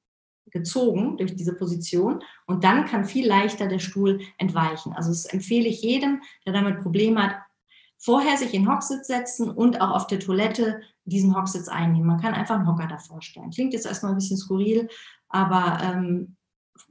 [0.50, 4.92] gezogen durch diese Position und dann kann viel leichter der Stuhl entweichen.
[4.92, 7.36] Also das empfehle ich jedem, der damit Probleme hat,
[7.98, 12.06] vorher sich in Hocksitz setzen und auch auf der Toilette diesen Hocksitz einnehmen.
[12.06, 13.50] Man kann einfach einen Hocker davor stellen.
[13.50, 14.88] Klingt jetzt erstmal ein bisschen skurril,
[15.28, 16.36] aber ähm,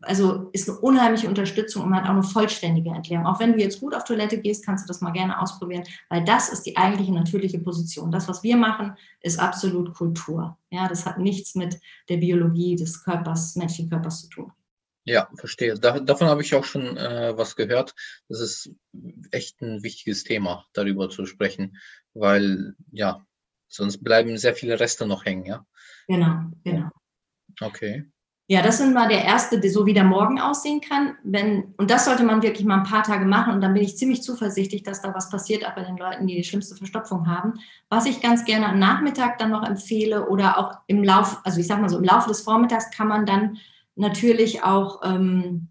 [0.02, 3.26] also ist eine unheimliche Unterstützung und man hat auch eine vollständige Erklärung.
[3.26, 6.24] Auch wenn du jetzt gut auf Toilette gehst, kannst du das mal gerne ausprobieren, weil
[6.24, 8.12] das ist die eigentliche natürliche Position.
[8.12, 10.58] Das, was wir machen, ist absolut Kultur.
[10.70, 14.52] Ja, das hat nichts mit der Biologie des Körpers, menschlichen Körpers zu tun.
[15.06, 15.76] Ja, verstehe.
[15.76, 17.94] Da, davon habe ich auch schon äh, was gehört.
[18.28, 18.72] Das ist
[19.30, 21.78] echt ein wichtiges Thema, darüber zu sprechen,
[22.16, 23.24] weil ja,
[23.68, 25.66] sonst bleiben sehr viele Reste noch hängen, ja.
[26.08, 26.90] Genau, genau.
[27.62, 28.06] Okay.
[28.48, 31.16] Ja, das ist mal der erste, so wie der Morgen aussehen kann.
[31.24, 33.56] Wenn, und das sollte man wirklich mal ein paar Tage machen.
[33.56, 36.36] Und dann bin ich ziemlich zuversichtlich, dass da was passiert, auch bei den Leuten, die
[36.36, 37.56] die schlimmste Verstopfung haben.
[37.90, 41.66] Was ich ganz gerne am Nachmittag dann noch empfehle oder auch im Lauf, also ich
[41.66, 43.58] sag mal so, im Laufe des Vormittags kann man dann
[43.96, 45.70] natürlich auch ähm,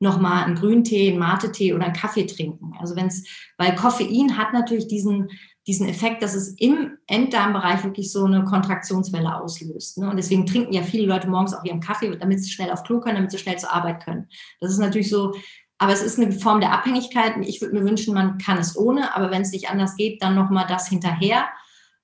[0.00, 2.74] nochmal einen Grüntee, einen Mate-Tee oder einen Kaffee trinken.
[2.78, 3.24] Also wenn es,
[3.56, 5.30] weil Koffein hat natürlich diesen,
[5.66, 9.98] diesen Effekt, dass es im Enddarmbereich wirklich so eine Kontraktionswelle auslöst.
[9.98, 10.10] Ne?
[10.10, 13.00] Und deswegen trinken ja viele Leute morgens auch ihren Kaffee, damit sie schnell auf Klo
[13.00, 14.28] können, damit sie schnell zur Arbeit können.
[14.60, 15.34] Das ist natürlich so,
[15.78, 17.34] aber es ist eine Form der Abhängigkeit.
[17.42, 20.34] Ich würde mir wünschen, man kann es ohne, aber wenn es nicht anders geht, dann
[20.34, 21.46] nochmal das hinterher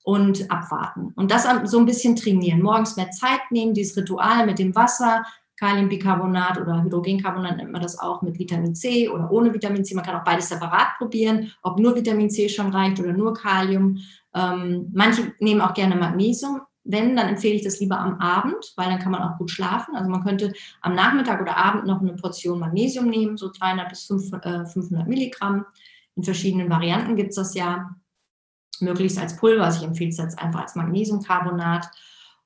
[0.03, 1.12] und abwarten.
[1.14, 2.62] Und das so ein bisschen trainieren.
[2.62, 5.25] Morgens mehr Zeit nehmen, dieses Ritual mit dem Wasser,
[5.61, 9.94] Kaliumbicarbonat oder Hydrogencarbonat nennt man das auch mit Vitamin C oder ohne Vitamin C.
[9.94, 13.99] Man kann auch beides separat probieren, ob nur Vitamin C schon reicht oder nur Kalium.
[14.35, 16.62] Ähm, manche nehmen auch gerne Magnesium.
[16.83, 19.94] Wenn, dann empfehle ich das lieber am Abend, weil dann kann man auch gut schlafen.
[19.94, 24.07] Also man könnte am Nachmittag oder Abend noch eine Portion Magnesium nehmen, so 200 bis
[24.07, 25.66] 500 äh, Milligramm.
[26.16, 27.94] In verschiedenen Varianten gibt es das ja
[28.81, 29.64] möglichst als Pulver.
[29.64, 31.87] Also ich empfehle es jetzt einfach als Magnesiumcarbonat.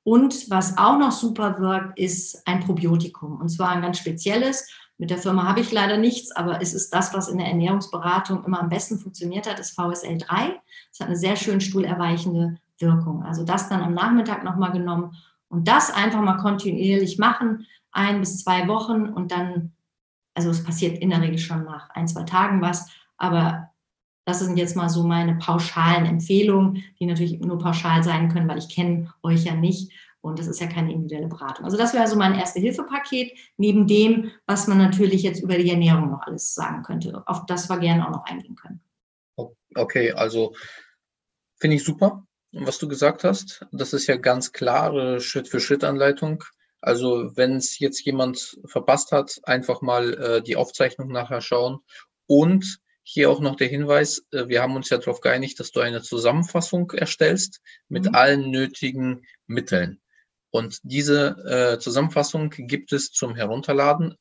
[0.05, 3.37] Und was auch noch super wirkt, ist ein Probiotikum.
[3.41, 4.69] Und zwar ein ganz spezielles.
[4.99, 8.43] Mit der Firma habe ich leider nichts, aber es ist das, was in der Ernährungsberatung
[8.45, 10.51] immer am besten funktioniert hat, ist VSL3.
[10.91, 13.23] Es hat eine sehr schön stuhlerweichende Wirkung.
[13.23, 18.43] Also das dann am Nachmittag nochmal genommen und das einfach mal kontinuierlich machen, ein bis
[18.43, 19.73] zwei Wochen und dann,
[20.35, 23.71] also es passiert in der Regel schon nach ein, zwei Tagen was, aber
[24.25, 28.57] das sind jetzt mal so meine pauschalen Empfehlungen, die natürlich nur pauschal sein können, weil
[28.57, 31.65] ich kenne euch ja nicht und das ist ja keine individuelle Beratung.
[31.65, 36.09] Also das wäre so mein Erste-Hilfe-Paket, neben dem, was man natürlich jetzt über die Ernährung
[36.09, 37.21] noch alles sagen könnte.
[37.27, 38.81] Auf das wir gerne auch noch eingehen können.
[39.75, 40.55] Okay, also
[41.57, 43.67] finde ich super, was du gesagt hast.
[43.71, 46.43] Das ist ja ganz klare Schritt-für-Schritt-Anleitung.
[46.81, 51.79] Also wenn es jetzt jemand verpasst hat, einfach mal äh, die Aufzeichnung nachher schauen
[52.25, 55.79] und hier auch noch der Hinweis, äh, wir haben uns ja darauf geeinigt, dass du
[55.79, 58.15] eine Zusammenfassung erstellst mit mhm.
[58.15, 60.01] allen nötigen Mitteln.
[60.49, 64.15] Und diese äh, Zusammenfassung gibt es zum Herunterladen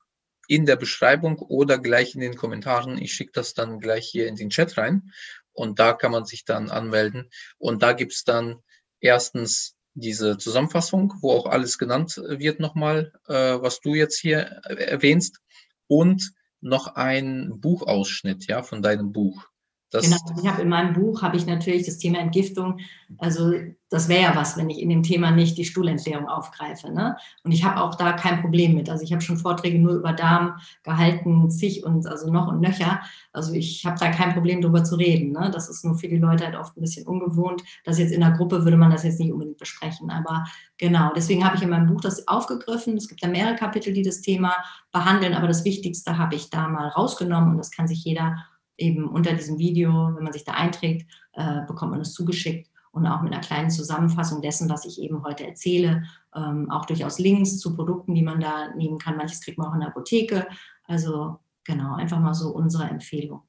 [0.49, 2.99] in der Beschreibung oder gleich in den Kommentaren.
[2.99, 5.13] Ich schicke das dann gleich hier in den Chat rein
[5.53, 7.31] und da kann man sich dann anmelden.
[7.57, 8.61] Und da gibt es dann
[9.01, 15.39] erstens diese Zusammenfassung, wo auch alles genannt wird nochmal, äh, was du jetzt hier erwähnst.
[15.87, 19.49] Und noch ein Buchausschnitt, ja, von deinem Buch.
[19.95, 22.81] Das genau, ich habe in meinem Buch habe ich natürlich das Thema Entgiftung.
[23.19, 23.53] Also
[23.91, 26.91] das wäre ja was, wenn ich in dem Thema nicht die Stuhlentleerung aufgreife.
[26.91, 27.17] Ne?
[27.45, 28.91] Und ich habe auch da kein Problem mit.
[28.91, 33.03] Also ich habe schon Vorträge nur über Darm gehalten, zig und also noch und nöcher.
[33.33, 35.31] Also ich habe da kein Problem drüber zu reden.
[35.31, 35.49] Ne?
[35.53, 37.63] Das ist nur für die Leute halt oft ein bisschen ungewohnt.
[37.85, 40.11] Das jetzt in der Gruppe würde man das jetzt nicht unbedingt besprechen.
[40.11, 40.45] Aber
[40.77, 42.97] genau, deswegen habe ich in meinem Buch das aufgegriffen.
[42.97, 44.57] Es gibt ja mehrere Kapitel, die das Thema
[44.91, 45.35] behandeln.
[45.35, 48.45] Aber das Wichtigste habe ich da mal rausgenommen und das kann sich jeder
[48.77, 53.07] eben unter diesem Video, wenn man sich da einträgt, äh, bekommt man es zugeschickt und
[53.07, 57.59] auch mit einer kleinen Zusammenfassung dessen, was ich eben heute erzähle, ähm, auch durchaus Links
[57.59, 59.17] zu Produkten, die man da nehmen kann.
[59.17, 60.47] Manches kriegt man auch in der Apotheke.
[60.87, 63.43] Also genau, einfach mal so unsere Empfehlung.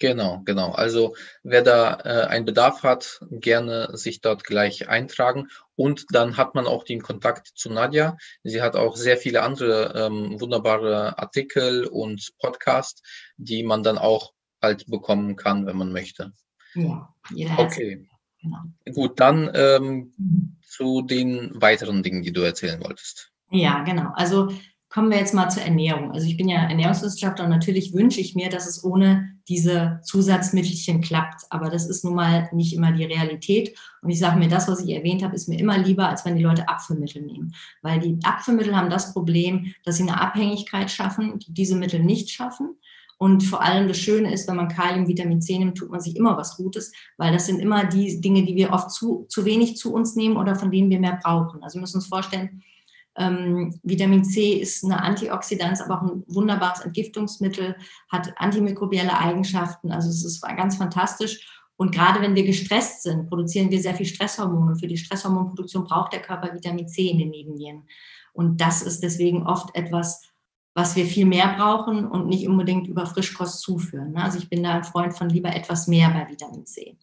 [0.00, 0.72] Genau, genau.
[0.72, 5.48] Also wer da äh, einen Bedarf hat, gerne sich dort gleich eintragen.
[5.74, 8.16] Und dann hat man auch den Kontakt zu Nadja.
[8.44, 13.02] Sie hat auch sehr viele andere ähm, wunderbare Artikel und Podcasts,
[13.36, 16.32] die man dann auch halt bekommen kann, wenn man möchte.
[16.74, 18.06] Ja, jeder Okay.
[18.40, 18.58] Genau.
[18.94, 20.56] Gut, dann ähm, mhm.
[20.62, 23.32] zu den weiteren Dingen, die du erzählen wolltest.
[23.50, 24.12] Ja, genau.
[24.14, 24.52] Also
[24.88, 26.12] kommen wir jetzt mal zur Ernährung.
[26.12, 31.00] Also ich bin ja Ernährungswissenschaftler und natürlich wünsche ich mir, dass es ohne diese Zusatzmittelchen
[31.00, 31.42] klappt.
[31.50, 33.76] Aber das ist nun mal nicht immer die Realität.
[34.02, 36.36] Und ich sage mir, das, was ich erwähnt habe, ist mir immer lieber, als wenn
[36.36, 37.54] die Leute Abführmittel nehmen.
[37.82, 42.30] Weil die Abführmittel haben das Problem, dass sie eine Abhängigkeit schaffen, die diese Mittel nicht
[42.30, 42.76] schaffen.
[43.18, 46.16] Und vor allem das Schöne ist, wenn man Kalium, Vitamin C nimmt, tut man sich
[46.16, 49.76] immer was Gutes, weil das sind immer die Dinge, die wir oft zu, zu wenig
[49.76, 51.62] zu uns nehmen oder von denen wir mehr brauchen.
[51.62, 52.62] Also wir müssen uns vorstellen,
[53.16, 57.74] ähm, Vitamin C ist eine Antioxidant, aber auch ein wunderbares Entgiftungsmittel,
[58.08, 59.90] hat antimikrobielle Eigenschaften.
[59.90, 61.60] Also es ist ganz fantastisch.
[61.76, 64.72] Und gerade wenn wir gestresst sind, produzieren wir sehr viel Stresshormone.
[64.72, 67.84] Und für die Stresshormonproduktion braucht der Körper Vitamin C in den Nebennieren.
[68.32, 70.22] Und das ist deswegen oft etwas,
[70.78, 74.12] was wir viel mehr brauchen und nicht unbedingt über Frischkost zuführen.
[74.12, 74.22] Ne?
[74.22, 76.96] Also ich bin da ein Freund von lieber etwas mehr bei Vitamin C.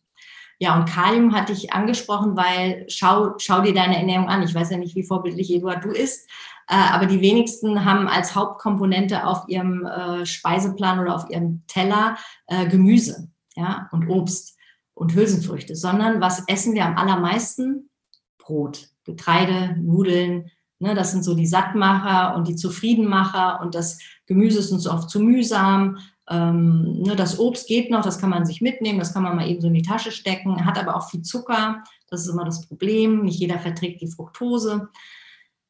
[0.59, 4.43] Ja, und Kalium hatte ich angesprochen, weil schau, schau dir deine Ernährung an.
[4.43, 6.29] Ich weiß ja nicht, wie vorbildlich Eduard du isst,
[6.69, 12.15] äh, aber die wenigsten haben als Hauptkomponente auf ihrem äh, Speiseplan oder auf ihrem Teller
[12.47, 14.57] äh, Gemüse ja, und Obst
[14.93, 17.89] und Hülsenfrüchte, sondern was essen wir am allermeisten?
[18.37, 24.59] Brot, Getreide, Nudeln, Ne, das sind so die Sattmacher und die Zufriedenmacher und das Gemüse
[24.59, 25.99] ist uns oft zu mühsam.
[26.29, 29.47] Ähm, ne, das Obst geht noch, das kann man sich mitnehmen, das kann man mal
[29.47, 31.83] eben so in die Tasche stecken, hat aber auch viel Zucker.
[32.09, 33.23] Das ist immer das Problem.
[33.23, 34.89] Nicht jeder verträgt die Fructose.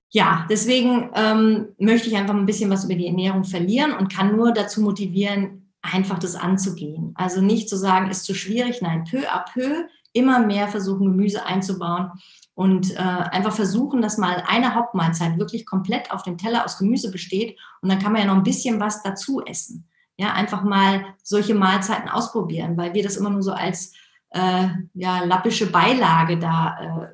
[0.09, 4.35] Ja, deswegen ähm, möchte ich einfach ein bisschen was über die Ernährung verlieren und kann
[4.35, 7.11] nur dazu motivieren, einfach das anzugehen.
[7.15, 11.45] Also nicht zu sagen, ist zu schwierig, nein, peu à peu immer mehr versuchen, Gemüse
[11.45, 12.11] einzubauen
[12.53, 17.11] und äh, einfach versuchen, dass mal eine Hauptmahlzeit wirklich komplett auf dem Teller aus Gemüse
[17.11, 19.87] besteht und dann kann man ja noch ein bisschen was dazu essen.
[20.17, 23.93] Ja, einfach mal solche Mahlzeiten ausprobieren, weil wir das immer nur so als
[24.29, 27.07] äh, ja, lappische Beilage da äh,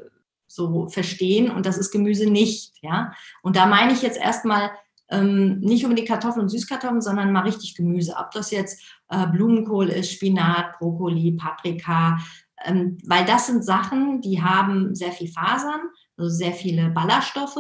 [0.46, 2.76] so verstehen und das ist Gemüse nicht.
[2.84, 4.70] Ja, und da meine ich jetzt erstmal
[5.10, 8.16] ähm, nicht unbedingt Kartoffeln und Süßkartoffeln, sondern mal richtig Gemüse.
[8.18, 12.20] Ob das jetzt äh, Blumenkohl ist, Spinat, Brokkoli, Paprika,
[12.66, 15.82] ähm, weil das sind Sachen, die haben sehr viel Fasern,
[16.18, 17.60] also sehr viele Ballaststoffe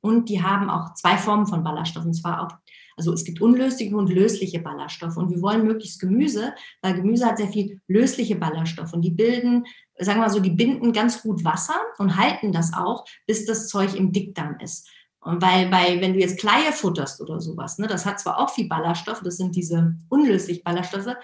[0.00, 2.08] und die haben auch zwei Formen von Ballaststoffen.
[2.08, 2.56] Und zwar auch,
[2.96, 7.38] also es gibt unlösliche und lösliche Ballaststoffe und wir wollen möglichst Gemüse, weil Gemüse hat
[7.38, 9.64] sehr viel lösliche Ballaststoffe und die bilden,
[9.98, 13.68] sagen wir mal so, die binden ganz gut Wasser und halten das auch, bis das
[13.68, 14.88] Zeug im Dickdarm ist.
[15.20, 18.50] Und weil bei, wenn du jetzt Kleie futterst oder sowas, ne, das hat zwar auch
[18.50, 21.14] viel Ballaststoffe, das sind diese unlöslichen Ballaststoffe,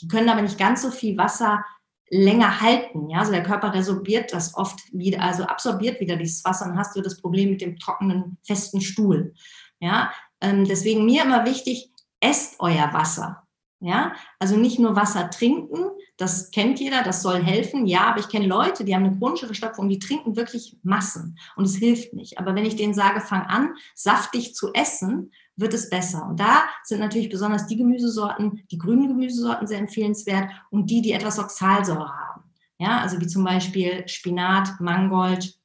[0.00, 1.64] die können aber nicht ganz so viel Wasser
[2.08, 3.10] länger halten.
[3.10, 6.96] Ja, also der Körper resorbiert das oft wieder, also absorbiert wieder dieses Wasser und hast
[6.96, 9.34] du das Problem mit dem trockenen, festen Stuhl.
[9.80, 11.90] Ja, ähm, deswegen mir immer wichtig,
[12.20, 13.42] esst euer Wasser.
[13.80, 17.86] Ja, also nicht nur Wasser trinken, das kennt jeder, das soll helfen.
[17.86, 21.64] Ja, aber ich kenne Leute, die haben eine chronische Verstopfung, die trinken wirklich Massen und
[21.66, 22.38] es hilft nicht.
[22.38, 26.26] Aber wenn ich denen sage, fang an, saftig zu essen, wird es besser.
[26.28, 31.12] Und da sind natürlich besonders die Gemüsesorten, die grünen Gemüsesorten sehr empfehlenswert und die, die
[31.12, 32.42] etwas Oxalsäure haben.
[32.78, 35.56] Ja, also wie zum Beispiel Spinat, Mangold,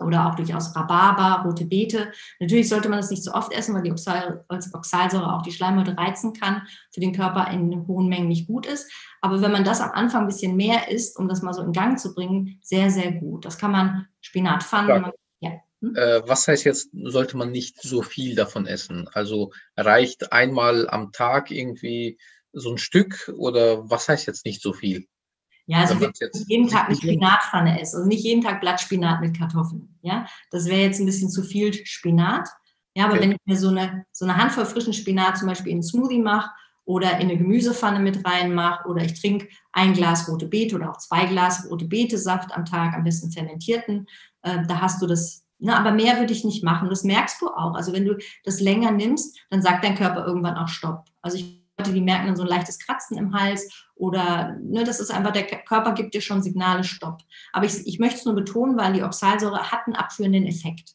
[0.00, 2.12] oder auch durchaus Rhabarber, rote Beete.
[2.40, 5.96] Natürlich sollte man das nicht so oft essen, weil die Oxal Oxalsäure auch die Schleimhäute
[5.96, 8.90] reizen kann, für den Körper in hohen Mengen nicht gut ist.
[9.20, 11.72] Aber wenn man das am Anfang ein bisschen mehr isst, um das mal so in
[11.72, 13.44] Gang zu bringen, sehr, sehr gut.
[13.44, 15.50] Das kann man Spinatpfannen, ja.
[15.50, 15.58] Hm?
[15.80, 19.08] Äh, was heißt jetzt, sollte man nicht so viel davon essen?
[19.12, 22.18] Also reicht einmal am Tag irgendwie
[22.52, 25.06] so ein Stück oder was heißt jetzt nicht so viel?
[25.66, 29.36] Ja, also wenn jetzt jeden Tag eine Spinatpfanne essen, also nicht jeden Tag Blattspinat mit
[29.36, 29.98] Kartoffeln.
[30.00, 32.48] Ja, das wäre jetzt ein bisschen zu viel Spinat.
[32.94, 33.22] Ja, aber okay.
[33.22, 36.20] wenn ich mir so eine, so eine Handvoll frischen Spinat zum Beispiel in einen Smoothie
[36.20, 36.50] mache
[36.86, 40.96] oder in eine Gemüsepfanne mit reinmache oder ich trinke ein Glas rote Beete oder auch
[40.96, 44.06] zwei Glas rote Beete-Saft am Tag, am besten fermentierten.
[44.40, 46.88] Äh, da hast du das Ne, aber mehr würde ich nicht machen.
[46.88, 47.74] Das merkst du auch.
[47.74, 51.06] Also wenn du das länger nimmst, dann sagt dein Körper irgendwann auch Stopp.
[51.20, 55.00] Also ich Leute, die merken dann so ein leichtes Kratzen im Hals oder ne, das
[55.00, 57.22] ist einfach, der Körper gibt dir schon Signale Stopp.
[57.52, 60.94] Aber ich, ich möchte es nur betonen, weil die Oxalsäure hat einen abführenden Effekt.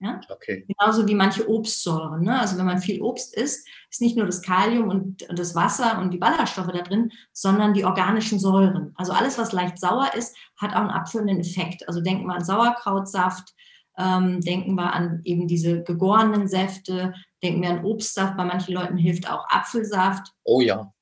[0.00, 0.20] Ja?
[0.28, 0.64] Okay.
[0.68, 2.22] Genauso wie manche Obstsäuren.
[2.22, 2.38] Ne?
[2.38, 6.12] Also wenn man viel Obst isst, ist nicht nur das Kalium und das Wasser und
[6.12, 8.92] die Ballaststoffe da drin, sondern die organischen Säuren.
[8.96, 11.88] Also alles, was leicht sauer ist, hat auch einen abführenden Effekt.
[11.88, 13.54] Also denken wir an Sauerkrautsaft,
[13.98, 18.36] ähm, denken wir an eben diese gegorenen Säfte, denken wir an Obstsaft.
[18.36, 20.32] Bei manchen Leuten hilft auch Apfelsaft.
[20.44, 20.92] Oh ja.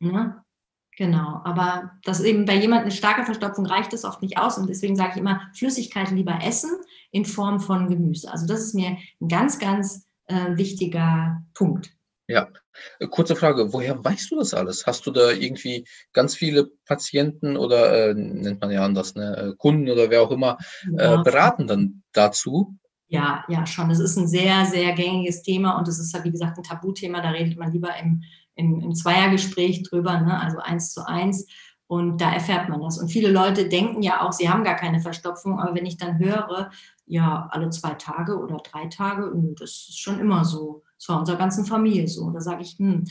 [0.00, 0.42] ne?
[0.96, 4.68] genau, aber das eben bei jemandem eine starke Verstopfung reicht das oft nicht aus und
[4.68, 6.70] deswegen sage ich immer, Flüssigkeit lieber essen
[7.10, 8.30] in Form von Gemüse.
[8.30, 11.96] Also das ist mir ein ganz, ganz äh, wichtiger Punkt.
[12.30, 12.48] Ja,
[13.00, 14.86] äh, kurze Frage, woher weißt du das alles?
[14.86, 19.56] Hast du da irgendwie ganz viele Patienten oder äh, nennt man ja anders, ne, äh,
[19.56, 20.56] Kunden oder wer auch immer,
[20.96, 22.76] äh, beraten dann dazu?
[23.08, 23.90] Ja, ja, schon.
[23.90, 27.20] Es ist ein sehr, sehr gängiges Thema und es ist ja, wie gesagt, ein Tabuthema.
[27.20, 28.22] Da redet man lieber im,
[28.54, 30.40] im, im Zweiergespräch drüber, ne?
[30.40, 31.48] also eins zu eins.
[31.88, 32.98] Und da erfährt man das.
[32.98, 35.58] Und viele Leute denken ja auch, sie haben gar keine Verstopfung.
[35.58, 36.70] Aber wenn ich dann höre,
[37.06, 40.84] ja, alle zwei Tage oder drei Tage, das ist schon immer so.
[41.00, 42.30] Das war unserer ganzen Familie so.
[42.30, 43.04] Da sage ich, hm,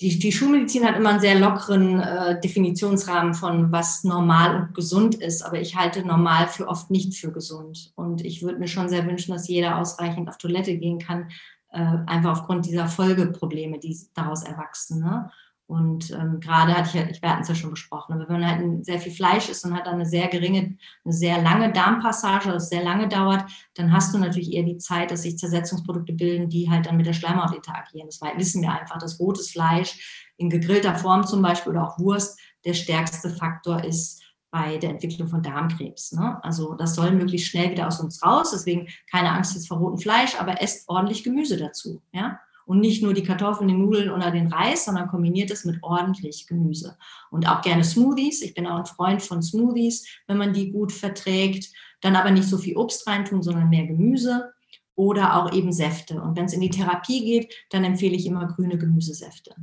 [0.00, 5.16] die, die Schulmedizin hat immer einen sehr lockeren äh, Definitionsrahmen von was normal und gesund
[5.16, 7.92] ist, aber ich halte normal für oft nicht für gesund.
[7.96, 11.30] Und ich würde mir schon sehr wünschen, dass jeder ausreichend auf Toilette gehen kann,
[11.70, 15.00] äh, einfach aufgrund dieser Folgeprobleme, die daraus erwachsen.
[15.00, 15.30] Ne?
[15.66, 18.50] Und ähm, gerade hatte ich ja, ich, hatten es ja schon besprochen, aber wenn man
[18.50, 22.50] halt sehr viel Fleisch isst und hat dann eine sehr geringe, eine sehr lange Darmpassage,
[22.50, 26.50] das sehr lange dauert, dann hast du natürlich eher die Zeit, dass sich Zersetzungsprodukte bilden,
[26.50, 28.08] die halt dann mit der Schleimhaut interagieren.
[28.08, 32.38] Das wissen wir einfach, dass rotes Fleisch in gegrillter Form zum Beispiel oder auch Wurst
[32.66, 36.12] der stärkste Faktor ist bei der Entwicklung von Darmkrebs.
[36.12, 36.38] Ne?
[36.44, 39.98] Also das soll möglichst schnell wieder aus uns raus, deswegen keine Angst jetzt vor rotem
[39.98, 42.02] Fleisch, aber esst ordentlich Gemüse dazu.
[42.12, 42.38] Ja?
[42.66, 46.46] Und nicht nur die Kartoffeln, die Nudeln oder den Reis, sondern kombiniert es mit ordentlich
[46.46, 46.96] Gemüse.
[47.30, 48.42] Und auch gerne Smoothies.
[48.42, 51.72] Ich bin auch ein Freund von Smoothies, wenn man die gut verträgt.
[52.00, 54.52] Dann aber nicht so viel Obst reintun, sondern mehr Gemüse
[54.94, 56.20] oder auch eben Säfte.
[56.20, 59.54] Und wenn es in die Therapie geht, dann empfehle ich immer grüne Gemüsesäfte.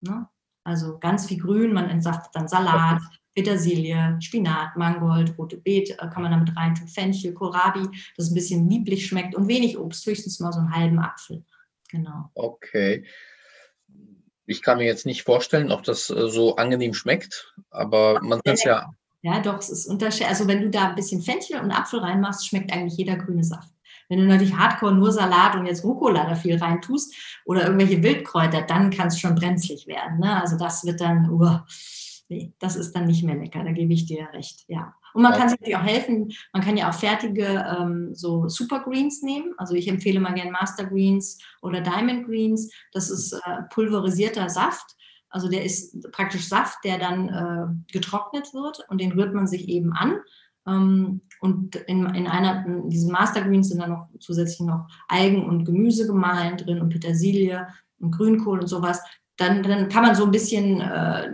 [0.00, 0.28] Ne?
[0.64, 3.00] Also ganz viel Grün, man entsaftet dann Salat,
[3.34, 8.68] Petersilie, Spinat, Mangold, rote Beete äh, kann man damit reintun, Fenchel, Kohlrabi, das ein bisschen
[8.68, 11.44] lieblich schmeckt und wenig Obst, höchstens mal so einen halben Apfel.
[11.94, 12.28] Genau.
[12.34, 13.04] Okay.
[14.46, 18.54] Ich kann mir jetzt nicht vorstellen, ob das äh, so angenehm schmeckt, aber man kann
[18.54, 18.90] es ja.
[19.22, 20.28] Ja, doch, es ist unterschiedlich.
[20.28, 23.70] Also wenn du da ein bisschen Fenchel und Apfel reinmachst, schmeckt eigentlich jeder grüne Saft.
[24.08, 27.14] Wenn du natürlich Hardcore nur Salat und jetzt Rucola da viel reintust
[27.46, 30.18] oder irgendwelche Wildkräuter, dann kann es schon brenzlig werden.
[30.18, 30.42] Ne?
[30.42, 31.60] Also das wird dann, uh,
[32.28, 34.94] nee, das ist dann nicht mehr lecker, da gebe ich dir recht, ja.
[35.14, 36.32] Und man kann sich natürlich auch helfen.
[36.52, 39.54] Man kann ja auch fertige ähm, so Super Greens nehmen.
[39.56, 42.70] Also ich empfehle mal gerne Master Greens oder Diamond Greens.
[42.92, 44.96] Das ist äh, pulverisierter Saft.
[45.30, 49.68] Also der ist praktisch Saft, der dann äh, getrocknet wird und den rührt man sich
[49.68, 50.18] eben an.
[50.66, 55.44] Ähm, und in, in einer, in diesen Master Greens sind dann noch zusätzlich noch Algen
[55.44, 57.68] und Gemüse gemahlen drin und Petersilie
[58.00, 59.00] und Grünkohl und sowas.
[59.36, 61.32] Dann, dann kann man so ein bisschen äh,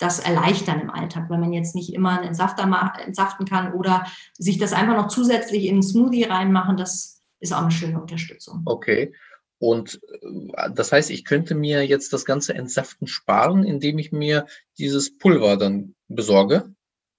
[0.00, 2.62] das erleichtern im Alltag, wenn man jetzt nicht immer einen Entsafter
[3.04, 7.62] entsaften kann oder sich das einfach noch zusätzlich in einen Smoothie reinmachen, das ist auch
[7.62, 8.62] eine schöne Unterstützung.
[8.64, 9.12] Okay.
[9.58, 14.46] Und äh, das heißt, ich könnte mir jetzt das ganze Entsaften sparen, indem ich mir
[14.78, 16.74] dieses Pulver dann besorge?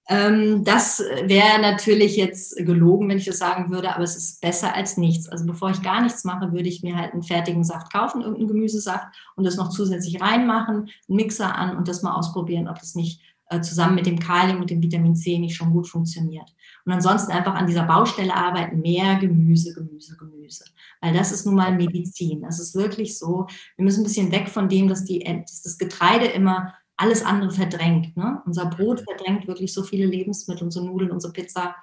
[0.08, 4.74] Ähm, das wäre natürlich jetzt gelogen, wenn ich das sagen würde, aber es ist besser
[4.74, 5.28] als nichts.
[5.28, 8.48] Also bevor ich gar nichts mache, würde ich mir halt einen fertigen Saft kaufen, irgendeinen
[8.48, 10.76] Gemüsesaft und das noch zusätzlich reinmachen,
[11.08, 14.60] einen Mixer an und das mal ausprobieren, ob das nicht äh, zusammen mit dem Kalium
[14.60, 16.52] und dem Vitamin C nicht schon gut funktioniert.
[16.84, 20.64] Und ansonsten einfach an dieser Baustelle arbeiten, mehr Gemüse, Gemüse, Gemüse.
[21.00, 22.42] Weil das ist nun mal Medizin.
[22.42, 23.46] Das ist wirklich so.
[23.76, 27.50] Wir müssen ein bisschen weg von dem, dass, die, dass das Getreide immer alles andere
[27.50, 28.16] verdrängt.
[28.16, 28.40] Ne?
[28.46, 31.74] Unser Brot verdrängt wirklich so viele Lebensmittel, unsere Nudeln, unsere Pizza,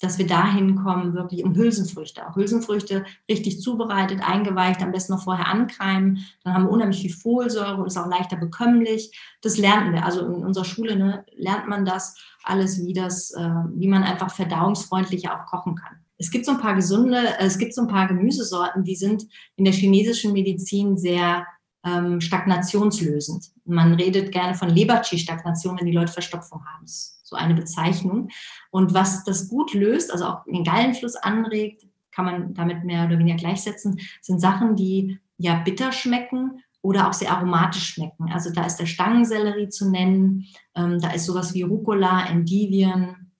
[0.00, 2.26] dass wir dahin kommen, wirklich um Hülsenfrüchte.
[2.26, 6.24] Auch Hülsenfrüchte richtig zubereitet, eingeweicht, am besten noch vorher ankreimen.
[6.42, 9.16] Dann haben wir unheimlich viel Folsäure und ist auch leichter bekömmlich.
[9.42, 10.04] Das lernen wir.
[10.04, 14.34] Also in unserer Schule ne, lernt man das alles, wie, das, äh, wie man einfach
[14.34, 15.98] verdauungsfreundlicher auch kochen kann.
[16.16, 19.26] Es gibt so ein paar gesunde, äh, es gibt so ein paar Gemüsesorten, die sind
[19.56, 21.46] in der chinesischen Medizin sehr
[21.84, 23.53] ähm, stagnationslösend.
[23.64, 26.84] Man redet gerne von Leberchi-Stagnation, wenn die Leute Verstopfung haben.
[26.84, 28.28] Das ist so eine Bezeichnung.
[28.70, 33.18] Und was das gut löst, also auch den Gallenfluss anregt, kann man damit mehr oder
[33.18, 38.30] weniger gleichsetzen, sind Sachen, die ja bitter schmecken oder auch sehr aromatisch schmecken.
[38.30, 43.32] Also da ist der Stangensellerie zu nennen, ähm, da ist sowas wie Rucola, Endivien,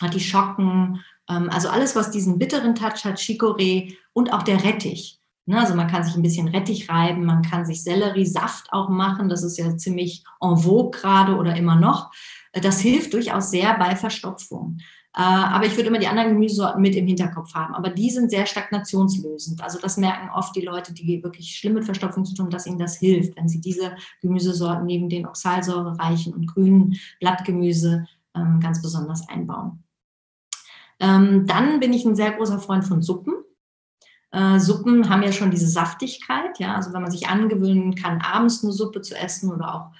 [0.00, 5.20] Artischocken, ähm, also alles, was diesen bitteren Touch hat, Chicorée und auch der Rettich.
[5.48, 9.28] Ne, also man kann sich ein bisschen Rettich reiben, man kann sich Selleriesaft auch machen,
[9.28, 12.12] das ist ja ziemlich en vogue gerade oder immer noch.
[12.50, 14.78] Äh, das hilft durchaus sehr bei Verstopfung.
[15.16, 17.74] Äh, aber ich würde immer die anderen Gemüsesorten mit im Hinterkopf haben.
[17.74, 19.62] Aber die sind sehr stagnationslösend.
[19.62, 22.78] Also das merken oft die Leute, die wirklich schlimm mit Verstopfung zu tun, dass ihnen
[22.78, 29.26] das hilft, wenn sie diese Gemüsesorten neben den oxalsäurereichen und grünen Blattgemüse ähm, ganz besonders
[29.28, 29.84] einbauen.
[30.98, 33.34] Ähm, dann bin ich ein sehr großer Freund von Suppen.
[34.32, 36.74] Äh, Suppen haben ja schon diese Saftigkeit, ja.
[36.74, 39.90] Also wenn man sich angewöhnen kann, abends eine Suppe zu essen oder auch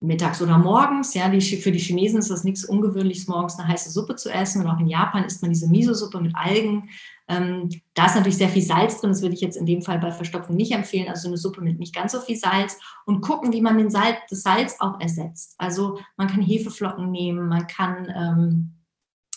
[0.00, 1.14] mittags oder morgens.
[1.14, 4.62] Ja, die, für die Chinesen ist das nichts Ungewöhnliches, morgens eine heiße Suppe zu essen.
[4.62, 6.88] Und auch in Japan isst man diese Miso-Suppe mit Algen.
[7.28, 9.10] Ähm, da ist natürlich sehr viel Salz drin.
[9.10, 11.08] Das würde ich jetzt in dem Fall bei Verstopfung nicht empfehlen.
[11.08, 12.78] Also eine Suppe mit nicht ganz so viel Salz.
[13.04, 15.54] Und gucken, wie man den Salz, das Salz auch ersetzt.
[15.58, 18.75] Also man kann Hefeflocken nehmen, man kann ähm,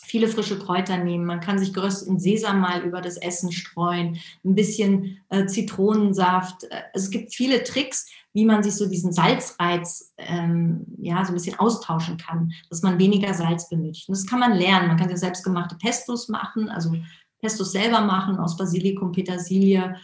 [0.09, 1.25] viele frische Kräuter nehmen.
[1.25, 6.63] Man kann sich gerösteten Sesam mal über das Essen streuen, ein bisschen äh, Zitronensaft.
[6.63, 11.35] Äh, es gibt viele Tricks, wie man sich so diesen Salzreiz ähm, ja so ein
[11.35, 14.09] bisschen austauschen kann, dass man weniger Salz benötigt.
[14.09, 14.87] Und das kann man lernen.
[14.87, 16.91] Man kann ja selbstgemachte Pestos machen, also
[17.39, 19.95] Pestos selber machen aus Basilikum, Petersilie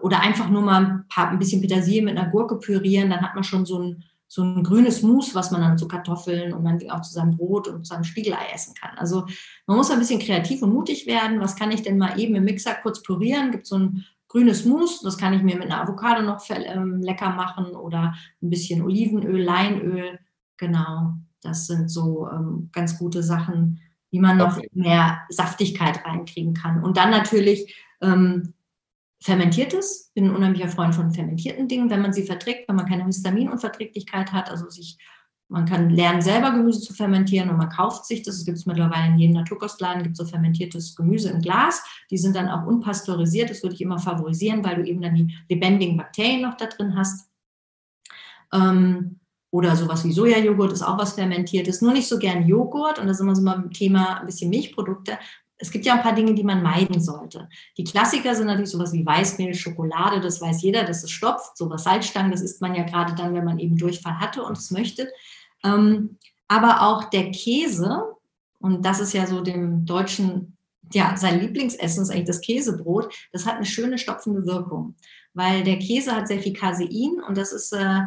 [0.00, 3.10] oder einfach nur mal ein, paar, ein bisschen Petersilie mit einer Gurke pürieren.
[3.10, 6.54] Dann hat man schon so ein so ein grünes Mousse, was man dann zu Kartoffeln
[6.54, 8.96] und dann auch zu seinem Brot und zu seinem Spiegelei essen kann.
[8.96, 9.26] Also
[9.66, 11.40] man muss ein bisschen kreativ und mutig werden.
[11.40, 13.50] Was kann ich denn mal eben im Mixer kurz pürieren?
[13.50, 17.30] Gibt so ein grünes Mousse, das kann ich mir mit einer Avocado noch ähm, lecker
[17.30, 20.20] machen oder ein bisschen Olivenöl, Leinöl.
[20.58, 23.80] Genau, das sind so ähm, ganz gute Sachen,
[24.12, 26.84] wie man noch mehr Saftigkeit reinkriegen kann.
[26.84, 28.54] Und dann natürlich ähm,
[29.22, 33.04] Fermentiertes, bin ein unheimlicher Freund von fermentierten Dingen, wenn man sie verträgt, wenn man keine
[33.04, 34.96] Histaminunverträglichkeit hat, also sich,
[35.48, 38.36] man kann lernen, selber Gemüse zu fermentieren und man kauft sich das.
[38.36, 41.82] Es gibt es mittlerweile in jedem Naturkostladen, gibt so fermentiertes Gemüse im Glas.
[42.10, 45.36] Die sind dann auch unpasteurisiert, das würde ich immer favorisieren, weil du eben dann die
[45.48, 47.28] lebendigen Bakterien noch da drin hast.
[48.54, 49.20] Ähm,
[49.52, 51.82] oder sowas wie Sojajoghurt ist auch was Fermentiertes.
[51.82, 53.00] Nur nicht so gern Joghurt.
[53.00, 55.18] Und da sind wir so mal beim Thema ein bisschen Milchprodukte
[55.60, 57.48] es gibt ja ein paar Dinge, die man meiden sollte.
[57.76, 61.84] Die Klassiker sind natürlich sowas wie Weißmehl, Schokolade, das weiß jeder, das ist stopft, sowas
[61.84, 65.12] Salzstangen, das isst man ja gerade dann, wenn man eben Durchfall hatte und es möchte.
[65.62, 66.16] Ähm,
[66.48, 68.04] aber auch der Käse,
[68.58, 70.56] und das ist ja so dem Deutschen,
[70.92, 74.96] ja, sein Lieblingsessen ist eigentlich das Käsebrot, das hat eine schöne stopfende Wirkung,
[75.34, 78.00] weil der Käse hat sehr viel Casein und das ist äh,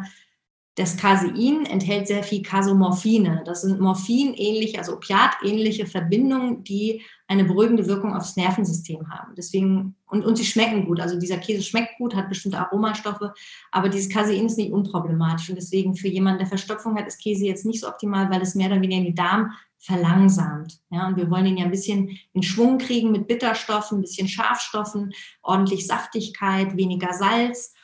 [0.76, 3.42] das Casein enthält sehr viel Casomorphine.
[3.46, 9.34] Das sind morphinähnliche, also opiatähnliche Verbindungen, die eine beruhigende Wirkung aufs Nervensystem haben.
[9.36, 11.00] Deswegen, und, und sie schmecken gut.
[11.00, 13.32] Also dieser Käse schmeckt gut, hat bestimmte Aromastoffe,
[13.70, 15.48] aber dieses Casein ist nicht unproblematisch.
[15.48, 18.56] Und deswegen für jemanden, der Verstopfung hat, ist Käse jetzt nicht so optimal, weil es
[18.56, 20.80] mehr oder weniger den Darm verlangsamt.
[20.90, 24.26] Ja, und wir wollen ihn ja ein bisschen in Schwung kriegen mit Bitterstoffen, ein bisschen
[24.26, 25.12] Schafstoffen,
[25.42, 27.74] ordentlich Saftigkeit, weniger Salz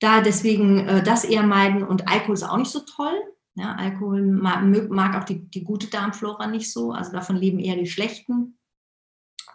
[0.00, 3.14] da deswegen äh, das eher meiden und Alkohol ist auch nicht so toll.
[3.54, 7.76] Ja, Alkohol mag, mag auch die, die gute Darmflora nicht so, also davon leben eher
[7.76, 8.58] die schlechten.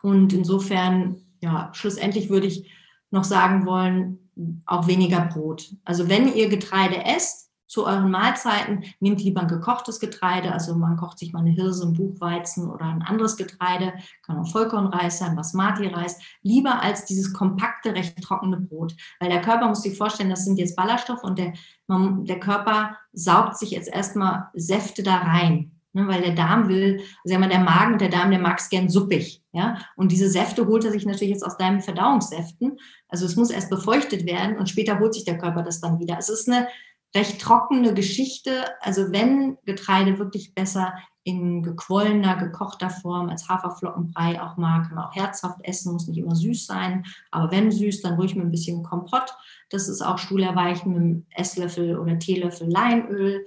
[0.01, 2.71] Und insofern, ja, schlussendlich würde ich
[3.09, 4.29] noch sagen wollen,
[4.65, 5.75] auch weniger Brot.
[5.85, 7.44] Also wenn ihr Getreide esst,
[7.75, 8.85] zu euren Mahlzeiten.
[9.01, 12.85] Nehmt lieber ein gekochtes Getreide, also man kocht sich mal eine Hirse, ein Buchweizen oder
[12.85, 13.93] ein anderes Getreide,
[14.25, 18.95] kann auch Vollkornreis sein, Basmati-Reis, lieber als dieses kompakte, recht trockene Brot.
[19.19, 21.51] Weil der Körper muss sich vorstellen, das sind jetzt Ballaststoffe und der,
[21.87, 25.71] man, der Körper saugt sich jetzt erstmal Säfte da rein.
[25.91, 28.67] Ne, weil der Darm will, also ja der Magen und der Darm, der mag es
[28.67, 29.41] gern suppig.
[29.53, 29.77] Ja?
[29.95, 32.77] Und diese Säfte holt er sich natürlich jetzt aus deinen Verdauungssäften.
[33.07, 36.17] Also es muss erst befeuchtet werden und später holt sich der Körper das dann wieder.
[36.17, 36.67] Es ist eine
[37.15, 38.65] recht trockene Geschichte.
[38.81, 40.93] Also wenn Getreide wirklich besser
[41.23, 46.19] in gequollener, gekochter Form als Haferflockenbrei auch mag, kann man auch herzhaft essen, muss nicht
[46.19, 47.03] immer süß sein.
[47.31, 49.33] Aber wenn süß, dann ruhig mit ein bisschen Kompott.
[49.71, 53.45] Das ist auch stuhlerweichen mit einem Esslöffel oder Teelöffel Leinöl,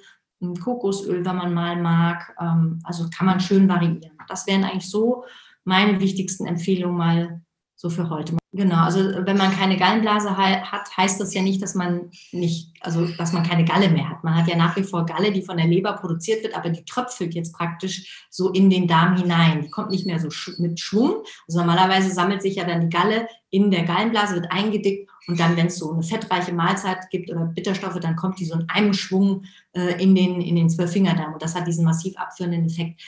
[0.61, 2.35] Kokosöl, wenn man mal mag.
[2.41, 4.19] Ähm, also kann man schön variieren.
[4.29, 5.25] Das wären eigentlich so
[5.64, 7.43] meine wichtigsten Empfehlungen mal
[7.77, 8.38] so für heute.
[8.53, 13.07] Genau, also wenn man keine Gallenblase hat, heißt das ja nicht, dass man nicht, also
[13.07, 14.24] dass man keine Galle mehr hat.
[14.24, 16.82] Man hat ja nach wie vor Galle, die von der Leber produziert wird, aber die
[16.86, 19.61] tröpfelt jetzt praktisch so in den Darm hinein.
[19.61, 21.24] Die kommt nicht mehr so mit Schwung.
[21.46, 25.59] Also normalerweise sammelt sich ja dann die Galle in der Gallenblase, wird eingedickt und dann,
[25.59, 28.94] wenn es so eine fettreiche Mahlzeit gibt oder Bitterstoffe, dann kommt die so in einem
[28.94, 29.44] Schwung
[29.74, 33.03] äh, in den, in den Zwölffingerdarm und das hat diesen massiv abführenden Effekt.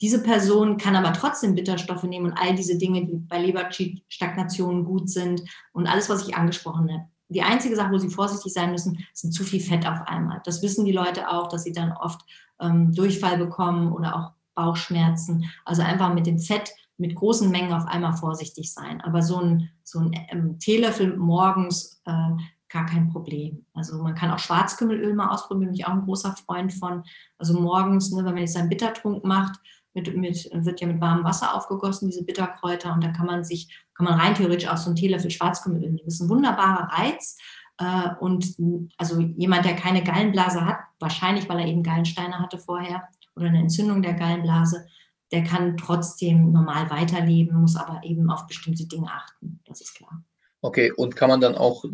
[0.00, 5.08] Diese Person kann aber trotzdem Bitterstoffe nehmen und all diese Dinge, die bei Leberstagnation gut
[5.08, 5.42] sind
[5.72, 7.04] und alles, was ich angesprochen habe.
[7.28, 10.40] die einzige Sache, wo sie vorsichtig sein müssen, sind zu viel Fett auf einmal.
[10.44, 12.20] Das wissen die Leute auch, dass sie dann oft
[12.60, 15.50] ähm, Durchfall bekommen oder auch Bauchschmerzen.
[15.64, 19.00] Also einfach mit dem Fett mit großen Mengen auf einmal vorsichtig sein.
[19.02, 22.30] Aber so ein, so ein ähm, Teelöffel morgens äh,
[22.68, 23.64] gar kein Problem.
[23.74, 27.04] Also man kann auch Schwarzkümmelöl mal ausprobieren, bin ich auch ein großer Freund von.
[27.38, 29.60] Also morgens, ne, wenn man jetzt seinen Bittertrunk macht,
[29.96, 33.74] mit, mit, wird ja mit warmem Wasser aufgegossen, diese Bitterkräuter, und da kann man sich,
[33.94, 36.04] kann man rein theoretisch auch so einen Teelöffel Schwarzkümmelöl nehmen.
[36.04, 37.38] Das ist ein wunderbarer Reiz.
[37.78, 38.54] Äh, und
[38.98, 43.60] also jemand, der keine Gallenblase hat, wahrscheinlich, weil er eben Gallensteine hatte vorher oder eine
[43.60, 44.86] Entzündung der Gallenblase,
[45.32, 49.60] der kann trotzdem normal weiterleben, muss aber eben auf bestimmte Dinge achten.
[49.64, 50.22] Das ist klar.
[50.60, 51.84] Okay, und kann man dann auch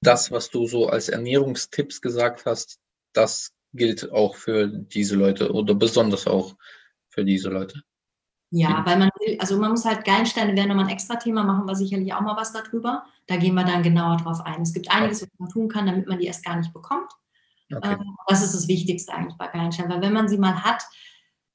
[0.00, 2.80] das, was du so als Ernährungstipps gesagt hast,
[3.12, 6.56] das gilt auch für diese Leute oder besonders auch
[7.12, 7.82] für diese Leute?
[8.54, 11.64] Ja, weil man will, also man muss halt Gallensteine werden nochmal ein extra Thema, machen
[11.64, 13.04] wir sicherlich auch mal was darüber.
[13.26, 14.60] Da gehen wir dann genauer drauf ein.
[14.60, 17.10] Es gibt einiges, was man tun kann, damit man die erst gar nicht bekommt.
[17.74, 17.92] Okay.
[17.92, 20.82] Ähm, das ist das Wichtigste eigentlich bei Gallensteinen, weil wenn man sie mal hat,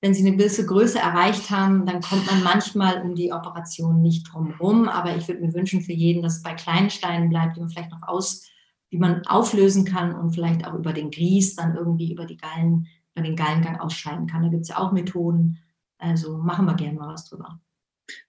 [0.02, 4.32] wenn sie eine gewisse Größe erreicht haben, dann kommt man manchmal um die Operation nicht
[4.32, 4.90] drum rum.
[4.90, 7.70] Aber ich würde mir wünschen für jeden, dass es bei kleinen Steinen bleibt, die man
[7.70, 8.44] vielleicht noch aus,
[8.92, 12.88] die man auflösen kann und vielleicht auch über den Grieß dann irgendwie über die Gallen,
[13.18, 14.44] über den Gallengang ausscheiden kann.
[14.44, 15.60] Da gibt es ja auch Methoden.
[15.98, 17.60] Also machen wir gerne mal was drüber.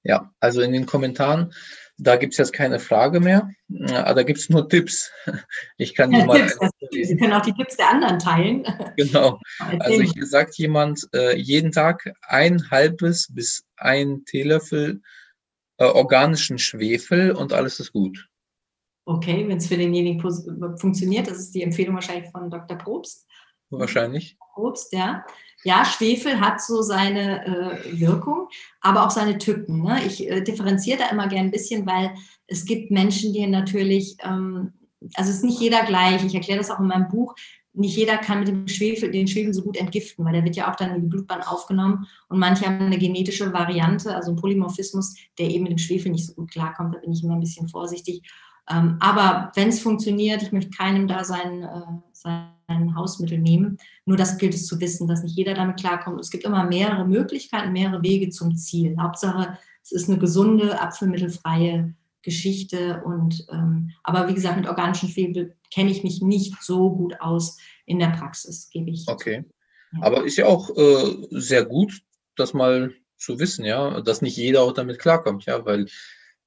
[0.03, 1.53] Ja, also in den Kommentaren,
[1.99, 5.13] da gibt es jetzt keine Frage mehr, aber da gibt es nur Tipps.
[5.77, 6.41] Ich kann ja, mal.
[6.41, 8.65] Tipps, Sie können auch die Tipps der anderen teilen.
[8.97, 9.39] Genau.
[9.79, 15.03] Also hier sagt jemand, äh, jeden Tag ein halbes bis ein Teelöffel
[15.77, 18.29] äh, organischen Schwefel und alles ist gut.
[19.05, 20.21] Okay, wenn es für denjenigen
[20.79, 22.77] funktioniert, das ist die Empfehlung wahrscheinlich von Dr.
[22.77, 23.29] Probst.
[23.71, 24.37] Wahrscheinlich.
[24.59, 25.25] Probst, ja
[25.65, 28.49] ja, Schwefel hat so seine äh, Wirkung,
[28.81, 29.83] aber auch seine Tücken.
[29.83, 30.05] Ne?
[30.07, 32.15] Ich äh, differenziere da immer gerne ein bisschen, weil
[32.47, 34.73] es gibt Menschen, die natürlich, ähm,
[35.15, 36.25] also es ist nicht jeder gleich.
[36.25, 37.35] Ich erkläre das auch in meinem Buch.
[37.73, 40.71] Nicht jeder kann mit dem Schwefel, den Schwefel so gut entgiften, weil der wird ja
[40.71, 42.07] auch dann in die Blutbahn aufgenommen.
[42.29, 46.27] Und manche haben eine genetische Variante, also einen Polymorphismus, der eben mit dem Schwefel nicht
[46.27, 46.95] so gut klarkommt.
[46.95, 48.23] Da bin ich immer ein bisschen vorsichtig.
[48.71, 53.79] Ähm, aber wenn es funktioniert, ich möchte keinem da sein, äh, sein Hausmittel nehmen.
[54.05, 56.21] Nur das gilt es zu wissen, dass nicht jeder damit klarkommt.
[56.21, 58.97] Es gibt immer mehrere Möglichkeiten, mehrere Wege zum Ziel.
[58.99, 63.03] Hauptsache, es ist eine gesunde, apfelmittelfreie Geschichte.
[63.05, 67.57] Und ähm, aber wie gesagt, mit organischen Schwefel kenne ich mich nicht so gut aus
[67.87, 69.07] in der Praxis, gebe ich.
[69.09, 69.45] Okay.
[69.93, 70.03] Ja.
[70.03, 72.03] Aber ist ja auch äh, sehr gut,
[72.37, 75.87] das mal zu wissen, ja, dass nicht jeder auch damit klarkommt, ja, weil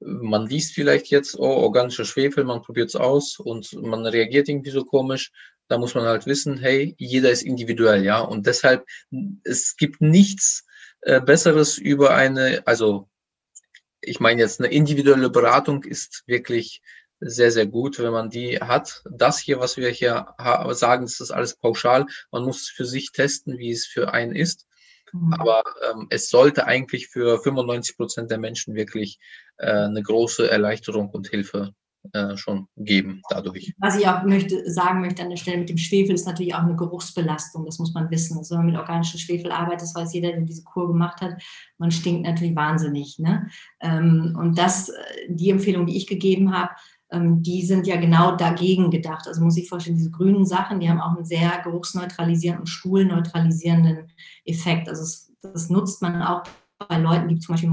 [0.04, 4.70] man liest vielleicht jetzt, oh, organischer Schwefel, man probiert es aus und man reagiert irgendwie
[4.70, 5.32] so komisch.
[5.68, 8.20] Da muss man halt wissen, hey, jeder ist individuell, ja.
[8.20, 8.84] Und deshalb,
[9.44, 10.66] es gibt nichts
[11.02, 13.08] äh, Besseres über eine, also
[14.00, 16.82] ich meine jetzt, eine individuelle Beratung ist wirklich
[17.20, 19.02] sehr, sehr gut, wenn man die hat.
[19.08, 20.34] Das hier, was wir hier
[20.70, 22.06] sagen, das ist alles pauschal.
[22.32, 24.66] Man muss für sich testen, wie es für einen ist.
[25.12, 25.34] Mhm.
[25.34, 29.18] Aber ähm, es sollte eigentlich für 95 Prozent der Menschen wirklich
[29.58, 31.74] äh, eine große Erleichterung und Hilfe
[32.12, 33.72] äh, schon geben dadurch.
[33.78, 36.64] Was ich auch möchte, sagen möchte an der Stelle mit dem Schwefel ist natürlich auch
[36.64, 38.38] eine Geruchsbelastung, das muss man wissen.
[38.38, 41.40] Also wenn man mit organischem Schwefel arbeitet, das weiß jeder, der diese Kur gemacht hat,
[41.78, 43.20] man stinkt natürlich wahnsinnig.
[43.20, 43.48] Ne?
[43.80, 44.92] Ähm, und das, äh,
[45.28, 46.72] die Empfehlung, die ich gegeben habe,
[47.14, 49.26] die sind ja genau dagegen gedacht.
[49.26, 54.10] Also muss ich vorstellen, diese grünen Sachen, die haben auch einen sehr geruchsneutralisierenden stuhlneutralisierenden
[54.44, 54.88] Effekt.
[54.88, 56.42] Also es, das nutzt man auch
[56.88, 57.70] bei Leuten, die zum Beispiel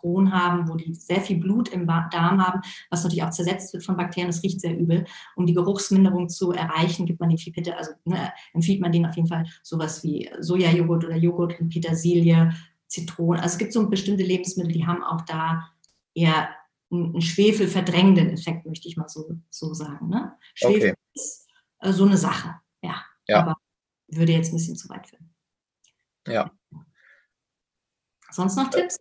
[0.00, 2.60] Crohn haben, wo die sehr viel Blut im Darm haben,
[2.90, 4.28] was natürlich auch zersetzt wird von Bakterien.
[4.28, 5.04] Das riecht sehr übel.
[5.36, 9.16] Um die Geruchsminderung zu erreichen, gibt man den Pipette, also ne, empfiehlt man denen auf
[9.16, 12.52] jeden Fall sowas wie Sojajoghurt oder Joghurt in Petersilie,
[12.86, 13.40] Zitronen.
[13.40, 15.68] Also es gibt so bestimmte Lebensmittel, die haben auch da
[16.14, 16.48] eher
[16.90, 20.08] einen schwefelverdrängenden Effekt, möchte ich mal so, so sagen.
[20.08, 20.36] Ne?
[20.54, 20.94] Schwefel okay.
[21.14, 21.48] ist
[21.80, 23.02] äh, so eine Sache, ja.
[23.26, 23.42] ja.
[23.42, 23.56] Aber
[24.08, 25.34] würde jetzt ein bisschen zu weit führen.
[26.26, 26.50] Ja.
[28.30, 28.98] Sonst noch Tipps?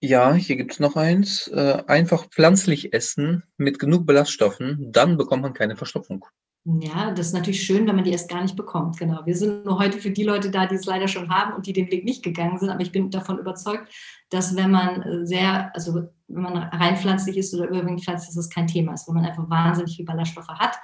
[0.00, 1.48] Ja, hier gibt es noch eins.
[1.48, 6.26] Äh, einfach pflanzlich essen mit genug Ballaststoffen, dann bekommt man keine Verstopfung.
[6.66, 8.98] Ja, das ist natürlich schön, wenn man die erst gar nicht bekommt.
[8.98, 9.20] Genau.
[9.26, 11.74] Wir sind nur heute für die Leute da, die es leider schon haben und die
[11.74, 12.70] den Weg nicht gegangen sind.
[12.70, 13.92] Aber ich bin davon überzeugt,
[14.30, 18.36] dass wenn man äh, sehr, also wenn man rein pflanzlich ist oder überwiegend pflanzlich ist,
[18.36, 20.76] das kein Thema ist, wenn man einfach wahnsinnig viele Ballaststoffe hat,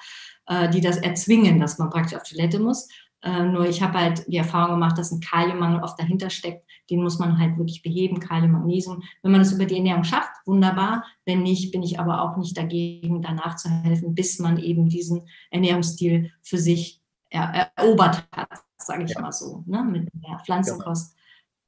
[0.46, 2.88] äh, die das erzwingen, dass man praktisch auf Toilette muss.
[3.22, 6.64] Äh, nur ich habe halt die Erfahrung gemacht, dass ein Kaliummangel oft dahinter steckt.
[6.88, 9.02] Den muss man halt wirklich beheben, Kalium, Magnesium.
[9.22, 11.04] Wenn man das über die Ernährung schafft, wunderbar.
[11.26, 15.28] Wenn nicht, bin ich aber auch nicht dagegen, danach zu helfen, bis man eben diesen
[15.50, 19.20] Ernährungsstil für sich er erobert hat, sage ich ja.
[19.20, 19.84] mal so, ne?
[19.84, 21.16] mit der Pflanzenkost.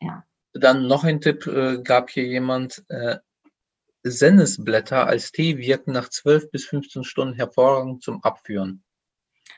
[0.00, 0.24] Ja.
[0.54, 3.18] Dann noch ein Tipp, äh, gab hier jemand, äh,
[4.02, 8.82] Sennisblätter als Tee wirken nach 12 bis 15 Stunden hervorragend zum Abführen.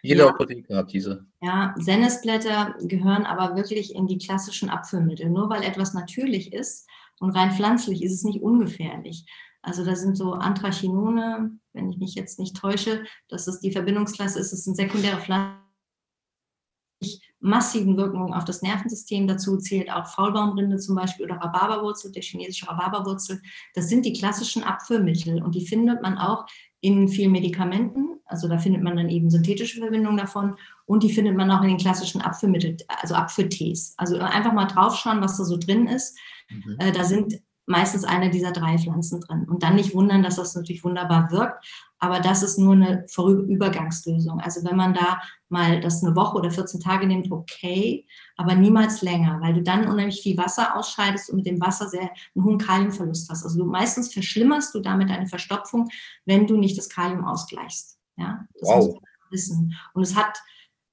[0.02, 0.28] Jede ja.
[0.28, 1.24] Apotheke hat diese.
[1.42, 5.30] Ja, Sennisblätter gehören aber wirklich in die klassischen Abführmittel.
[5.30, 6.86] Nur weil etwas natürlich ist
[7.20, 9.24] und rein pflanzlich ist es nicht ungefährlich.
[9.62, 14.38] Also da sind so Anthrachinone, wenn ich mich jetzt nicht täusche, dass das die Verbindungsklasse
[14.38, 15.63] ist, es sind sekundäre Pflanzen
[17.44, 19.28] massiven Wirkungen auf das Nervensystem.
[19.28, 23.40] Dazu zählt auch Faulbaumrinde zum Beispiel oder Rhabarberwurzel, der chinesische Rhabarberwurzel.
[23.74, 26.46] Das sind die klassischen Abführmittel und die findet man auch
[26.80, 28.18] in vielen Medikamenten.
[28.24, 31.68] Also da findet man dann eben synthetische Verbindungen davon und die findet man auch in
[31.68, 33.92] den klassischen Abführmitteln, also Abführtees.
[33.98, 36.18] Also einfach mal draufschauen, was da so drin ist.
[36.48, 36.76] Mhm.
[36.78, 39.46] Äh, da sind meistens eine dieser drei Pflanzen drin.
[39.48, 41.64] Und dann nicht wundern, dass das natürlich wunderbar wirkt,
[41.98, 43.06] aber das ist nur eine
[43.48, 44.40] Übergangslösung.
[44.40, 45.20] Also wenn man da
[45.54, 49.88] mal das eine Woche oder 14 Tage nimmt, okay, aber niemals länger, weil du dann
[49.88, 53.44] unheimlich viel Wasser ausscheidest und mit dem Wasser sehr einen hohen Kaliumverlust hast.
[53.44, 55.88] Also du, meistens verschlimmerst du damit eine Verstopfung,
[56.26, 57.98] wenn du nicht das Kalium ausgleichst.
[58.16, 58.84] Ja, das wow.
[58.84, 59.74] muss man wissen.
[59.94, 60.36] Und es hat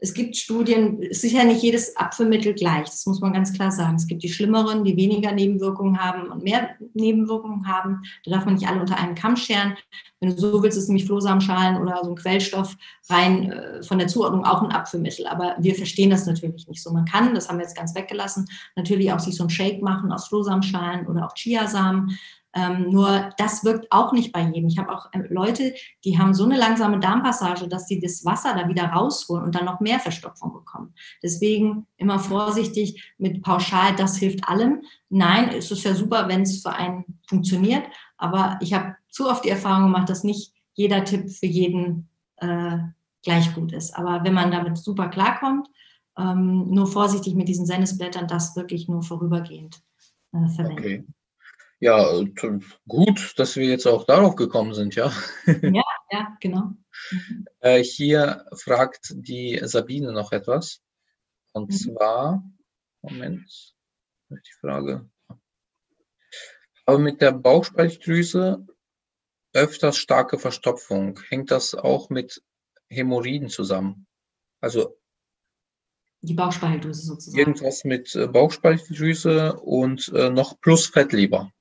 [0.03, 3.95] es gibt Studien, sicher nicht jedes Abführmittel gleich, das muss man ganz klar sagen.
[3.95, 8.01] Es gibt die schlimmeren, die weniger Nebenwirkungen haben und mehr Nebenwirkungen haben.
[8.25, 9.75] Da darf man nicht alle unter einen Kamm scheren.
[10.19, 12.75] Wenn du so willst, ist nämlich Flohsamenschalen oder so ein Quellstoff
[13.11, 15.27] rein äh, von der Zuordnung auch ein Abführmittel.
[15.27, 16.91] Aber wir verstehen das natürlich nicht so.
[16.91, 20.11] Man kann, das haben wir jetzt ganz weggelassen, natürlich auch sich so ein Shake machen
[20.11, 22.17] aus Flohsamenschalen oder auch Chiasamen.
[22.53, 24.67] Ähm, nur das wirkt auch nicht bei jedem.
[24.67, 25.73] Ich habe auch äh, Leute,
[26.03, 29.65] die haben so eine langsame Darmpassage, dass sie das Wasser da wieder rausholen und dann
[29.65, 30.93] noch mehr Verstopfung bekommen.
[31.23, 34.81] Deswegen immer vorsichtig mit pauschal, das hilft allem.
[35.09, 37.83] Nein, es ist ja super, wenn es für einen funktioniert,
[38.17, 42.77] aber ich habe zu oft die Erfahrung gemacht, dass nicht jeder Tipp für jeden äh,
[43.23, 43.95] gleich gut ist.
[43.95, 45.67] Aber wenn man damit super klarkommt,
[46.17, 49.81] ähm, nur vorsichtig mit diesen Sennisblättern, das wirklich nur vorübergehend
[50.33, 50.79] äh, verwenden.
[50.79, 51.05] Okay.
[51.81, 52.23] Ja,
[52.87, 55.11] gut, dass wir jetzt auch darauf gekommen sind, ja.
[55.47, 56.73] Ja, ja, genau.
[57.59, 60.79] Äh, hier fragt die Sabine noch etwas.
[61.53, 61.75] Und mhm.
[61.75, 62.43] zwar,
[63.01, 63.73] Moment,
[64.29, 65.09] die Frage.
[66.85, 68.63] Aber mit der Bauchspeicheldrüse
[69.53, 71.19] öfters starke Verstopfung.
[71.29, 72.43] Hängt das auch mit
[72.89, 74.05] Hämorrhoiden zusammen?
[74.59, 74.99] Also
[76.21, 77.39] die Bauchspeicheldrüse sozusagen.
[77.39, 81.51] Irgendwas mit äh, Bauchspeicheldrüse und äh, noch plus Fettleber.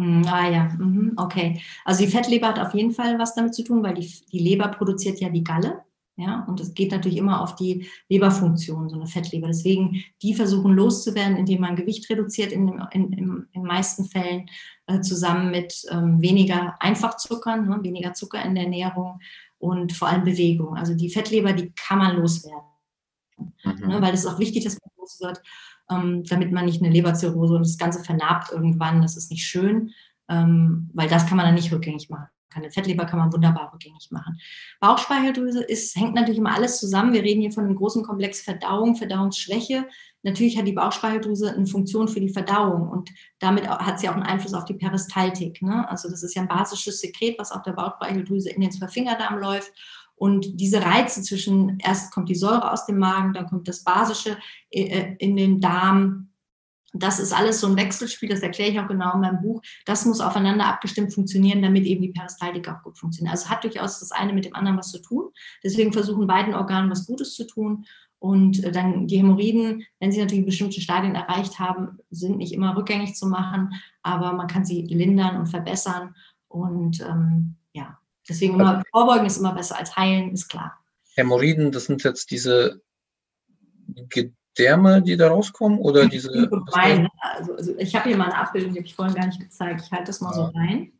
[0.00, 1.60] Hm, ah ja, mhm, okay.
[1.84, 4.68] Also die Fettleber hat auf jeden Fall was damit zu tun, weil die, die Leber
[4.68, 5.84] produziert ja die Galle.
[6.16, 9.46] Ja, und es geht natürlich immer auf die Leberfunktion, so eine Fettleber.
[9.46, 14.50] Deswegen, die versuchen loszuwerden, indem man Gewicht reduziert, in, in, in, in meisten Fällen
[14.86, 19.20] äh, zusammen mit ähm, weniger Einfachzuckern, ne, weniger Zucker in der Ernährung
[19.58, 20.76] und vor allem Bewegung.
[20.76, 22.68] Also die Fettleber, die kann man loswerden.
[23.38, 23.88] Mhm.
[23.88, 25.42] Ne, weil es ist auch wichtig, dass man los wird
[25.90, 29.02] ähm, damit man nicht eine Leberzirrhose und das Ganze vernarbt irgendwann.
[29.02, 29.92] Das ist nicht schön,
[30.28, 32.28] ähm, weil das kann man dann nicht rückgängig machen.
[32.52, 34.40] Keine Fettleber kann man wunderbar rückgängig machen.
[34.80, 37.12] Bauchspeicheldrüse ist, hängt natürlich immer alles zusammen.
[37.12, 39.86] Wir reden hier von einem großen Komplex Verdauung, Verdauungsschwäche.
[40.22, 44.24] Natürlich hat die Bauchspeicheldrüse eine Funktion für die Verdauung und damit hat sie auch einen
[44.24, 45.62] Einfluss auf die Peristaltik.
[45.62, 45.88] Ne?
[45.88, 49.72] Also das ist ja ein basisches Sekret, was auf der Bauchspeicheldrüse in den Zwölffingerdarm läuft
[50.20, 54.36] und diese Reize zwischen, erst kommt die Säure aus dem Magen, dann kommt das Basische
[54.70, 56.28] äh, äh, in den Darm.
[56.92, 59.62] Das ist alles so ein Wechselspiel, das erkläre ich auch genau in meinem Buch.
[59.86, 63.34] Das muss aufeinander abgestimmt funktionieren, damit eben die Peristaltik auch gut funktioniert.
[63.34, 65.30] Also hat durchaus das eine mit dem anderen was zu tun.
[65.64, 67.86] Deswegen versuchen beiden Organen was Gutes zu tun.
[68.18, 72.76] Und äh, dann die Hämorrhoiden, wenn sie natürlich bestimmte Stadien erreicht haben, sind nicht immer
[72.76, 76.14] rückgängig zu machen, aber man kann sie lindern und verbessern.
[76.46, 77.99] Und ähm, ja,
[78.30, 80.78] Deswegen immer vorbeugen ist immer besser als heilen, ist klar.
[81.16, 82.80] Hämorrhoiden, das sind jetzt diese
[84.08, 86.30] Gedärme, die da rauskommen oder diese.
[86.68, 89.40] Rein, also, also, ich habe hier mal eine Abbildung, die habe ich vorhin gar nicht
[89.40, 89.82] gezeigt.
[89.84, 90.36] Ich halte das mal ja.
[90.36, 90.92] so rein.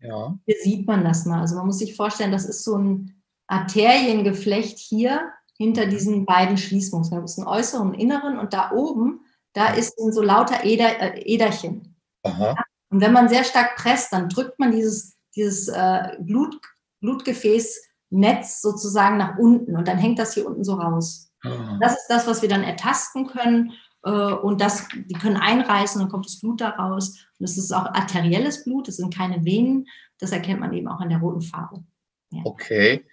[0.00, 0.38] Ja.
[0.46, 1.40] Hier sieht man das mal.
[1.40, 7.20] Also man muss sich vorstellen, das ist so ein Arteriengeflecht hier hinter diesen beiden Schließmuskeln.
[7.20, 9.22] Das ist ein äußeren und inneren und da oben,
[9.54, 11.96] da ist so lauter Eder, äh, Äderchen.
[12.22, 12.54] Aha.
[12.90, 16.58] Und wenn man sehr stark presst, dann drückt man dieses dieses äh, Blut,
[17.00, 21.30] Blutgefäßnetz sozusagen nach unten und dann hängt das hier unten so raus.
[21.42, 21.78] Ah.
[21.80, 23.72] Das ist das, was wir dann ertasten können
[24.04, 27.26] äh, und das, die können einreißen, dann kommt das Blut da raus.
[27.38, 29.86] Und das ist auch arterielles Blut, das sind keine Venen,
[30.18, 31.84] das erkennt man eben auch an der roten Farbe.
[32.30, 32.40] Ja.
[32.44, 33.04] Okay,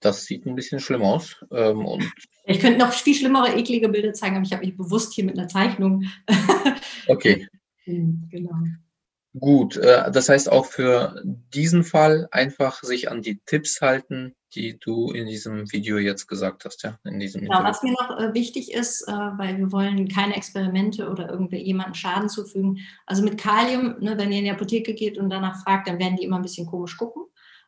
[0.00, 1.44] das sieht ein bisschen schlimm aus.
[1.50, 2.10] Ähm, und
[2.44, 5.38] ich könnte noch viel schlimmere, eklige Bilder zeigen, aber ich habe mich bewusst hier mit
[5.38, 6.04] einer Zeichnung.
[7.08, 7.46] okay.
[7.86, 8.54] genau.
[9.38, 11.22] Gut, äh, das heißt auch für
[11.54, 16.64] diesen Fall einfach sich an die Tipps halten, die du in diesem Video jetzt gesagt
[16.64, 20.08] hast, ja, in diesem genau, was mir noch äh, wichtig ist, äh, weil wir wollen
[20.08, 22.80] keine Experimente oder irgendjemandem Schaden zufügen.
[23.06, 26.16] Also mit Kalium, ne, wenn ihr in die Apotheke geht und danach fragt, dann werden
[26.16, 27.24] die immer ein bisschen komisch gucken.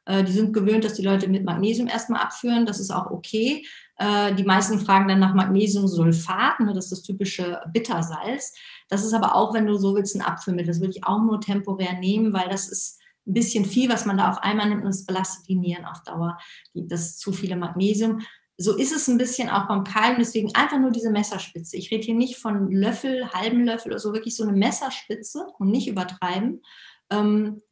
[0.08, 2.66] Die sind gewöhnt, dass die Leute mit Magnesium erstmal abführen.
[2.66, 3.64] Das ist auch okay.
[4.02, 8.52] Äh, die meisten fragen dann nach Magnesiumsulfat, ne, das ist das typische Bittersalz.
[8.88, 10.72] Das ist aber auch, wenn du so willst, ein Abführmittel.
[10.72, 14.16] Das würde ich auch nur temporär nehmen, weil das ist ein bisschen viel, was man
[14.16, 16.36] da auf einmal nimmt und es belastet die Nieren auf Dauer.
[16.74, 18.22] Das ist zu viele Magnesium.
[18.56, 21.76] So ist es ein bisschen auch beim Kalium, deswegen einfach nur diese Messerspitze.
[21.76, 25.70] Ich rede hier nicht von Löffel, halben Löffel oder so, wirklich so eine Messerspitze und
[25.70, 26.62] nicht übertreiben.
[27.10, 27.62] Ähm,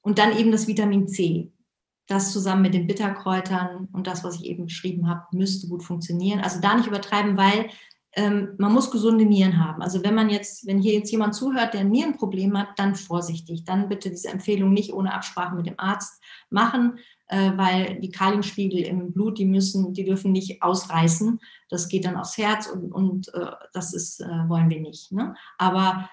[0.00, 1.52] und dann eben das Vitamin C
[2.08, 6.40] das zusammen mit den Bitterkräutern und das, was ich eben beschrieben habe, müsste gut funktionieren.
[6.40, 7.68] Also da nicht übertreiben, weil
[8.14, 9.82] ähm, man muss gesunde Nieren haben.
[9.82, 13.64] Also wenn man jetzt, wenn hier jetzt jemand zuhört, der ein Nierenproblem hat, dann vorsichtig.
[13.64, 18.80] Dann bitte diese Empfehlung nicht ohne Absprache mit dem Arzt machen, äh, weil die Kaliumspiegel
[18.80, 21.38] im Blut, die müssen, die dürfen nicht ausreißen.
[21.68, 25.12] Das geht dann aufs Herz und, und äh, das ist, äh, wollen wir nicht.
[25.12, 25.34] Ne?
[25.58, 26.08] Aber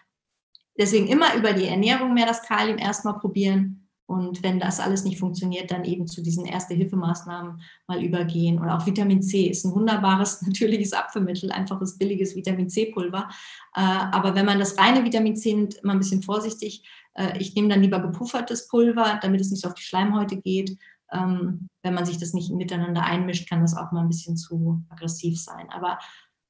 [0.77, 5.20] deswegen immer über die Ernährung mehr das Kalium erstmal probieren und wenn das alles nicht
[5.20, 8.60] funktioniert, dann eben zu diesen Erste-Hilfemaßnahmen mal übergehen.
[8.60, 13.30] Und auch Vitamin C ist ein wunderbares, natürliches Abführmittel, einfaches, billiges Vitamin C-Pulver.
[13.76, 16.84] Äh, aber wenn man das reine Vitamin C nimmt, immer ein bisschen vorsichtig.
[17.16, 20.78] Äh, ich nehme dann lieber gepuffertes Pulver, damit es nicht so auf die Schleimhäute geht.
[21.12, 24.84] Ähm, wenn man sich das nicht miteinander einmischt, kann das auch mal ein bisschen zu
[24.89, 25.68] aggressiv sein.
[25.72, 25.97] Aber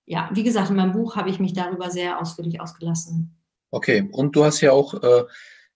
[0.05, 3.37] ja, wie gesagt, in meinem Buch habe ich mich darüber sehr ausführlich ausgelassen.
[3.71, 5.23] Okay, und du hast ja auch äh,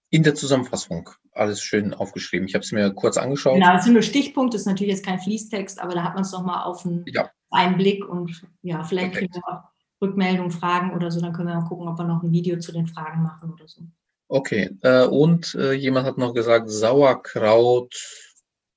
[0.10, 1.10] in der Zusammenfassung
[1.40, 2.48] alles schön aufgeschrieben.
[2.48, 3.56] Ich habe es mir kurz angeschaut.
[3.56, 6.24] Genau, das sind nur Stichpunkte, das ist natürlich jetzt kein Fließtext, aber da hat man
[6.24, 7.30] es nochmal auf einen, ja.
[7.50, 9.34] einen Blick und ja, vielleicht Perfekt.
[9.34, 9.64] kriegen wir auch
[10.02, 12.72] Rückmeldungen, Fragen oder so, dann können wir mal gucken, ob wir noch ein Video zu
[12.72, 13.82] den Fragen machen oder so.
[14.28, 17.96] Okay, äh, und äh, jemand hat noch gesagt, Sauerkraut,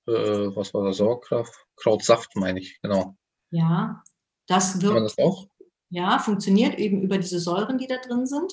[0.07, 1.49] äh, was war das, Sauerkraut?
[1.77, 3.17] Krautsaft meine ich, genau.
[3.51, 4.03] Ja,
[4.47, 4.85] das wirkt.
[4.87, 5.47] Kann man das auch?
[5.91, 8.53] Ja, funktioniert eben über diese Säuren, die da drin sind.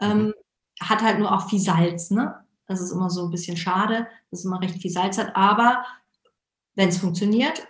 [0.00, 0.34] Ähm, mhm.
[0.80, 2.34] Hat halt nur auch viel Salz, ne?
[2.70, 5.34] Das ist immer so ein bisschen schade, dass es immer recht viel Salz hat.
[5.34, 5.84] Aber
[6.76, 7.66] wenn es funktioniert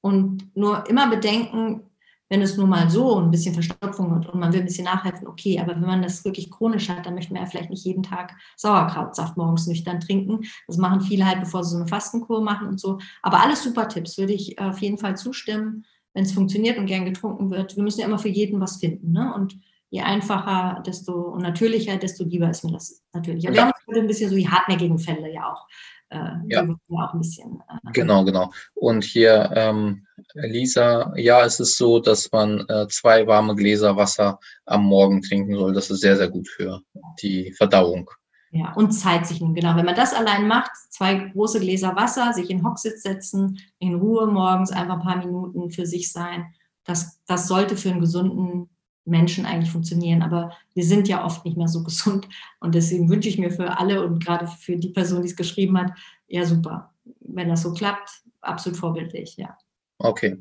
[0.00, 1.90] und nur immer bedenken,
[2.28, 5.26] wenn es nur mal so ein bisschen Verstopfung hat und man will ein bisschen nachhelfen,
[5.26, 8.04] okay, aber wenn man das wirklich chronisch hat, dann möchte man ja vielleicht nicht jeden
[8.04, 10.44] Tag Sauerkrautsaft morgens nüchtern trinken.
[10.68, 12.98] Das machen viele halt, bevor sie so eine Fastenkur machen und so.
[13.22, 17.04] Aber alles super Tipps, würde ich auf jeden Fall zustimmen, wenn es funktioniert und gern
[17.04, 17.74] getrunken wird.
[17.74, 19.10] Wir müssen ja immer für jeden was finden.
[19.10, 19.34] Ne?
[19.34, 19.58] Und
[19.90, 23.48] je einfacher, desto natürlicher, desto lieber ist mir das natürlich.
[23.48, 23.73] Aber ja.
[23.86, 25.66] Haben ein bisschen so die hartnäckigen Fälle ja auch.
[26.10, 26.18] Äh,
[26.48, 26.62] ja.
[26.62, 27.62] auch ein bisschen.
[27.68, 28.52] Äh, genau, genau.
[28.74, 34.38] Und hier, ähm, Lisa, ja, es ist so, dass man äh, zwei warme Gläser Wasser
[34.64, 35.72] am Morgen trinken soll.
[35.72, 36.82] Das ist sehr, sehr gut für
[37.20, 38.08] die Verdauung.
[38.52, 39.74] Ja, und Zeit sich nehmen, genau.
[39.74, 44.28] Wenn man das allein macht, zwei große Gläser Wasser, sich in Hocksitz setzen, in Ruhe
[44.28, 46.54] morgens einfach ein paar Minuten für sich sein,
[46.84, 48.68] das, das sollte für einen gesunden
[49.04, 50.22] Menschen eigentlich funktionieren.
[50.22, 52.28] Aber wir sind ja oft nicht mehr so gesund.
[52.60, 55.78] Und deswegen wünsche ich mir für alle und gerade für die Person, die es geschrieben
[55.78, 55.92] hat,
[56.28, 56.92] ja super.
[57.20, 59.56] Wenn das so klappt, absolut vorbildlich, ja.
[59.98, 60.38] Okay,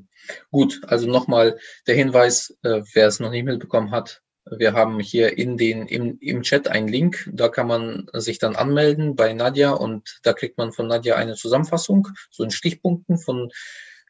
[0.52, 0.82] gut.
[0.88, 1.58] Also nochmal
[1.88, 4.22] der Hinweis, äh, wer es noch nicht mitbekommen hat.
[4.46, 8.58] Wir haben hier in den, im, im Chat einen Link, da kann man sich dann
[8.58, 13.52] anmelden bei Nadja und da kriegt man von Nadja eine Zusammenfassung, so in Stichpunkten von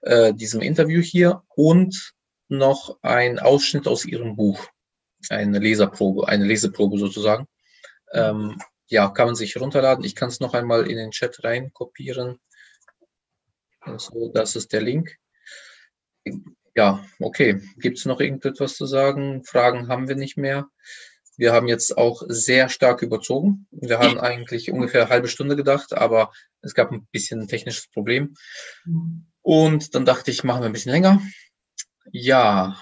[0.01, 2.13] äh, diesem Interview hier und
[2.49, 4.67] noch ein Ausschnitt aus ihrem Buch,
[5.29, 7.47] eine Leserprobe, eine Leseprobe sozusagen.
[8.13, 10.03] Ähm, ja, kann man sich runterladen.
[10.03, 12.39] Ich kann es noch einmal in den Chat rein kopieren.
[13.79, 15.17] Also, das ist der Link.
[16.75, 17.61] Ja, okay.
[17.77, 19.43] Gibt es noch irgendetwas zu sagen?
[19.43, 20.67] Fragen haben wir nicht mehr.
[21.35, 23.67] Wir haben jetzt auch sehr stark überzogen.
[23.71, 26.31] Wir haben eigentlich ungefähr eine halbe Stunde gedacht, aber
[26.61, 28.35] es gab ein bisschen ein technisches Problem.
[28.85, 29.25] Mhm.
[29.41, 31.21] Und dann dachte ich, machen wir ein bisschen länger.
[32.11, 32.77] Ja,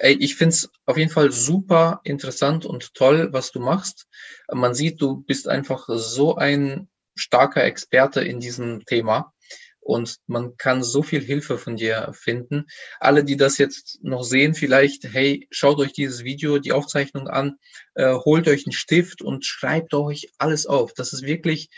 [0.00, 4.06] ich finde es auf jeden Fall super interessant und toll, was du machst.
[4.52, 9.32] Man sieht, du bist einfach so ein starker Experte in diesem Thema
[9.80, 12.66] und man kann so viel Hilfe von dir finden.
[13.00, 17.56] Alle, die das jetzt noch sehen, vielleicht, hey, schaut euch dieses Video, die Aufzeichnung an,
[17.94, 20.92] äh, holt euch einen Stift und schreibt euch alles auf.
[20.92, 21.70] Das ist wirklich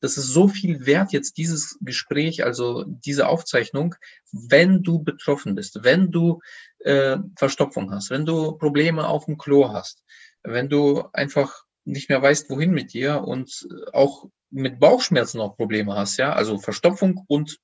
[0.00, 3.94] das ist so viel wert jetzt dieses Gespräch, also diese Aufzeichnung,
[4.32, 6.40] wenn du betroffen bist, wenn du
[6.80, 10.04] äh, Verstopfung hast, wenn du Probleme auf dem Klo hast,
[10.42, 15.94] wenn du einfach nicht mehr weißt, wohin mit dir und auch mit Bauchschmerzen auch Probleme
[15.94, 17.58] hast, ja, also Verstopfung und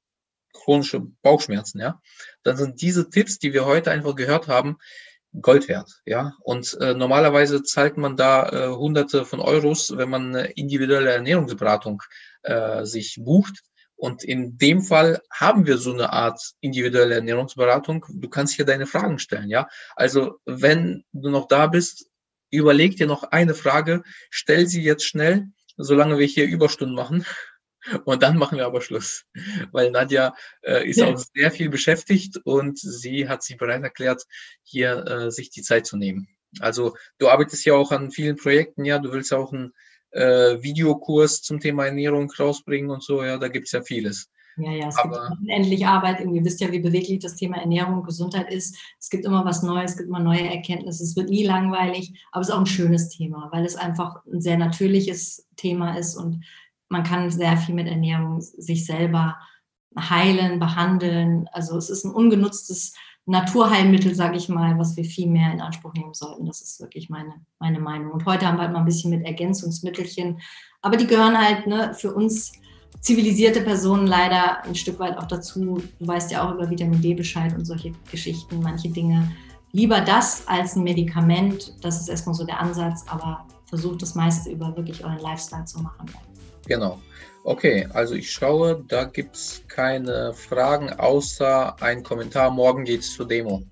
[0.53, 2.01] chronische Bauchschmerzen, ja,
[2.43, 4.79] dann sind diese Tipps, die wir heute einfach gehört haben,
[5.41, 6.35] Gold wert, ja.
[6.41, 12.03] Und äh, normalerweise zahlt man da äh, Hunderte von Euros, wenn man eine individuelle Ernährungsberatung
[12.43, 13.63] äh, sich bucht.
[13.97, 18.05] Und in dem Fall haben wir so eine Art individuelle Ernährungsberatung.
[18.11, 19.69] Du kannst hier deine Fragen stellen, ja.
[19.97, 22.07] Also wenn du noch da bist,
[22.51, 27.25] überleg dir noch eine Frage, stell sie jetzt schnell, solange wir hier Überstunden machen.
[28.05, 29.25] Und dann machen wir aber Schluss,
[29.73, 31.09] weil Nadja äh, ist ja.
[31.09, 34.25] auch sehr viel beschäftigt und sie hat sich bereit erklärt,
[34.63, 36.29] hier äh, sich die Zeit zu nehmen.
[36.61, 39.73] Also du arbeitest ja auch an vielen Projekten, ja, du willst auch einen
[40.11, 44.29] äh, Videokurs zum Thema Ernährung rausbringen und so, ja, da gibt's ja vieles.
[44.59, 46.21] Ja, ja, es aber, gibt unendlich Arbeit.
[46.21, 48.77] Ihr wisst ja, wie beweglich das Thema Ernährung und Gesundheit ist.
[49.01, 51.03] Es gibt immer was Neues, es gibt immer neue Erkenntnisse.
[51.03, 54.41] Es wird nie langweilig, aber es ist auch ein schönes Thema, weil es einfach ein
[54.41, 56.45] sehr natürliches Thema ist und
[56.93, 59.37] man kann sehr viel mit Ernährung sich selber
[59.99, 61.49] heilen, behandeln.
[61.53, 65.95] Also es ist ein ungenutztes Naturheilmittel, sage ich mal, was wir viel mehr in Anspruch
[65.95, 66.45] nehmen sollten.
[66.45, 68.13] Das ist wirklich meine, meine Meinung.
[68.13, 70.41] Und heute haben wir halt mal ein bisschen mit Ergänzungsmittelchen,
[70.83, 72.53] aber die gehören halt ne, für uns
[73.01, 75.83] zivilisierte Personen leider ein Stück weit auch dazu.
[75.99, 79.33] Du weißt ja auch über Vitamin D Bescheid und solche Geschichten, manche Dinge.
[79.73, 84.51] Lieber das als ein Medikament, das ist erstmal so der Ansatz, aber versucht das meiste
[84.51, 86.07] über wirklich euren Lifestyle zu machen.
[86.67, 87.01] Genau.
[87.45, 92.51] Okay, also ich schaue, da gibt es keine Fragen außer ein Kommentar.
[92.51, 93.63] Morgen geht es zur Demo.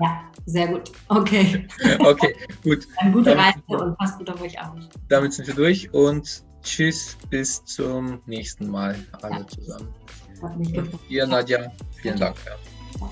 [0.00, 0.90] Ja, sehr gut.
[1.08, 1.66] Okay.
[2.00, 2.86] okay, gut.
[2.96, 4.72] Eine gute Reise und passt gut auf euch auf.
[5.08, 9.46] Damit sind wir durch und tschüss, bis zum nächsten Mal alle ja.
[9.46, 9.94] zusammen.
[10.42, 11.00] Hat mich gefreut.
[11.08, 11.72] Ihr, Nadja,
[12.02, 12.36] vielen Dank.
[12.44, 13.10] Ja.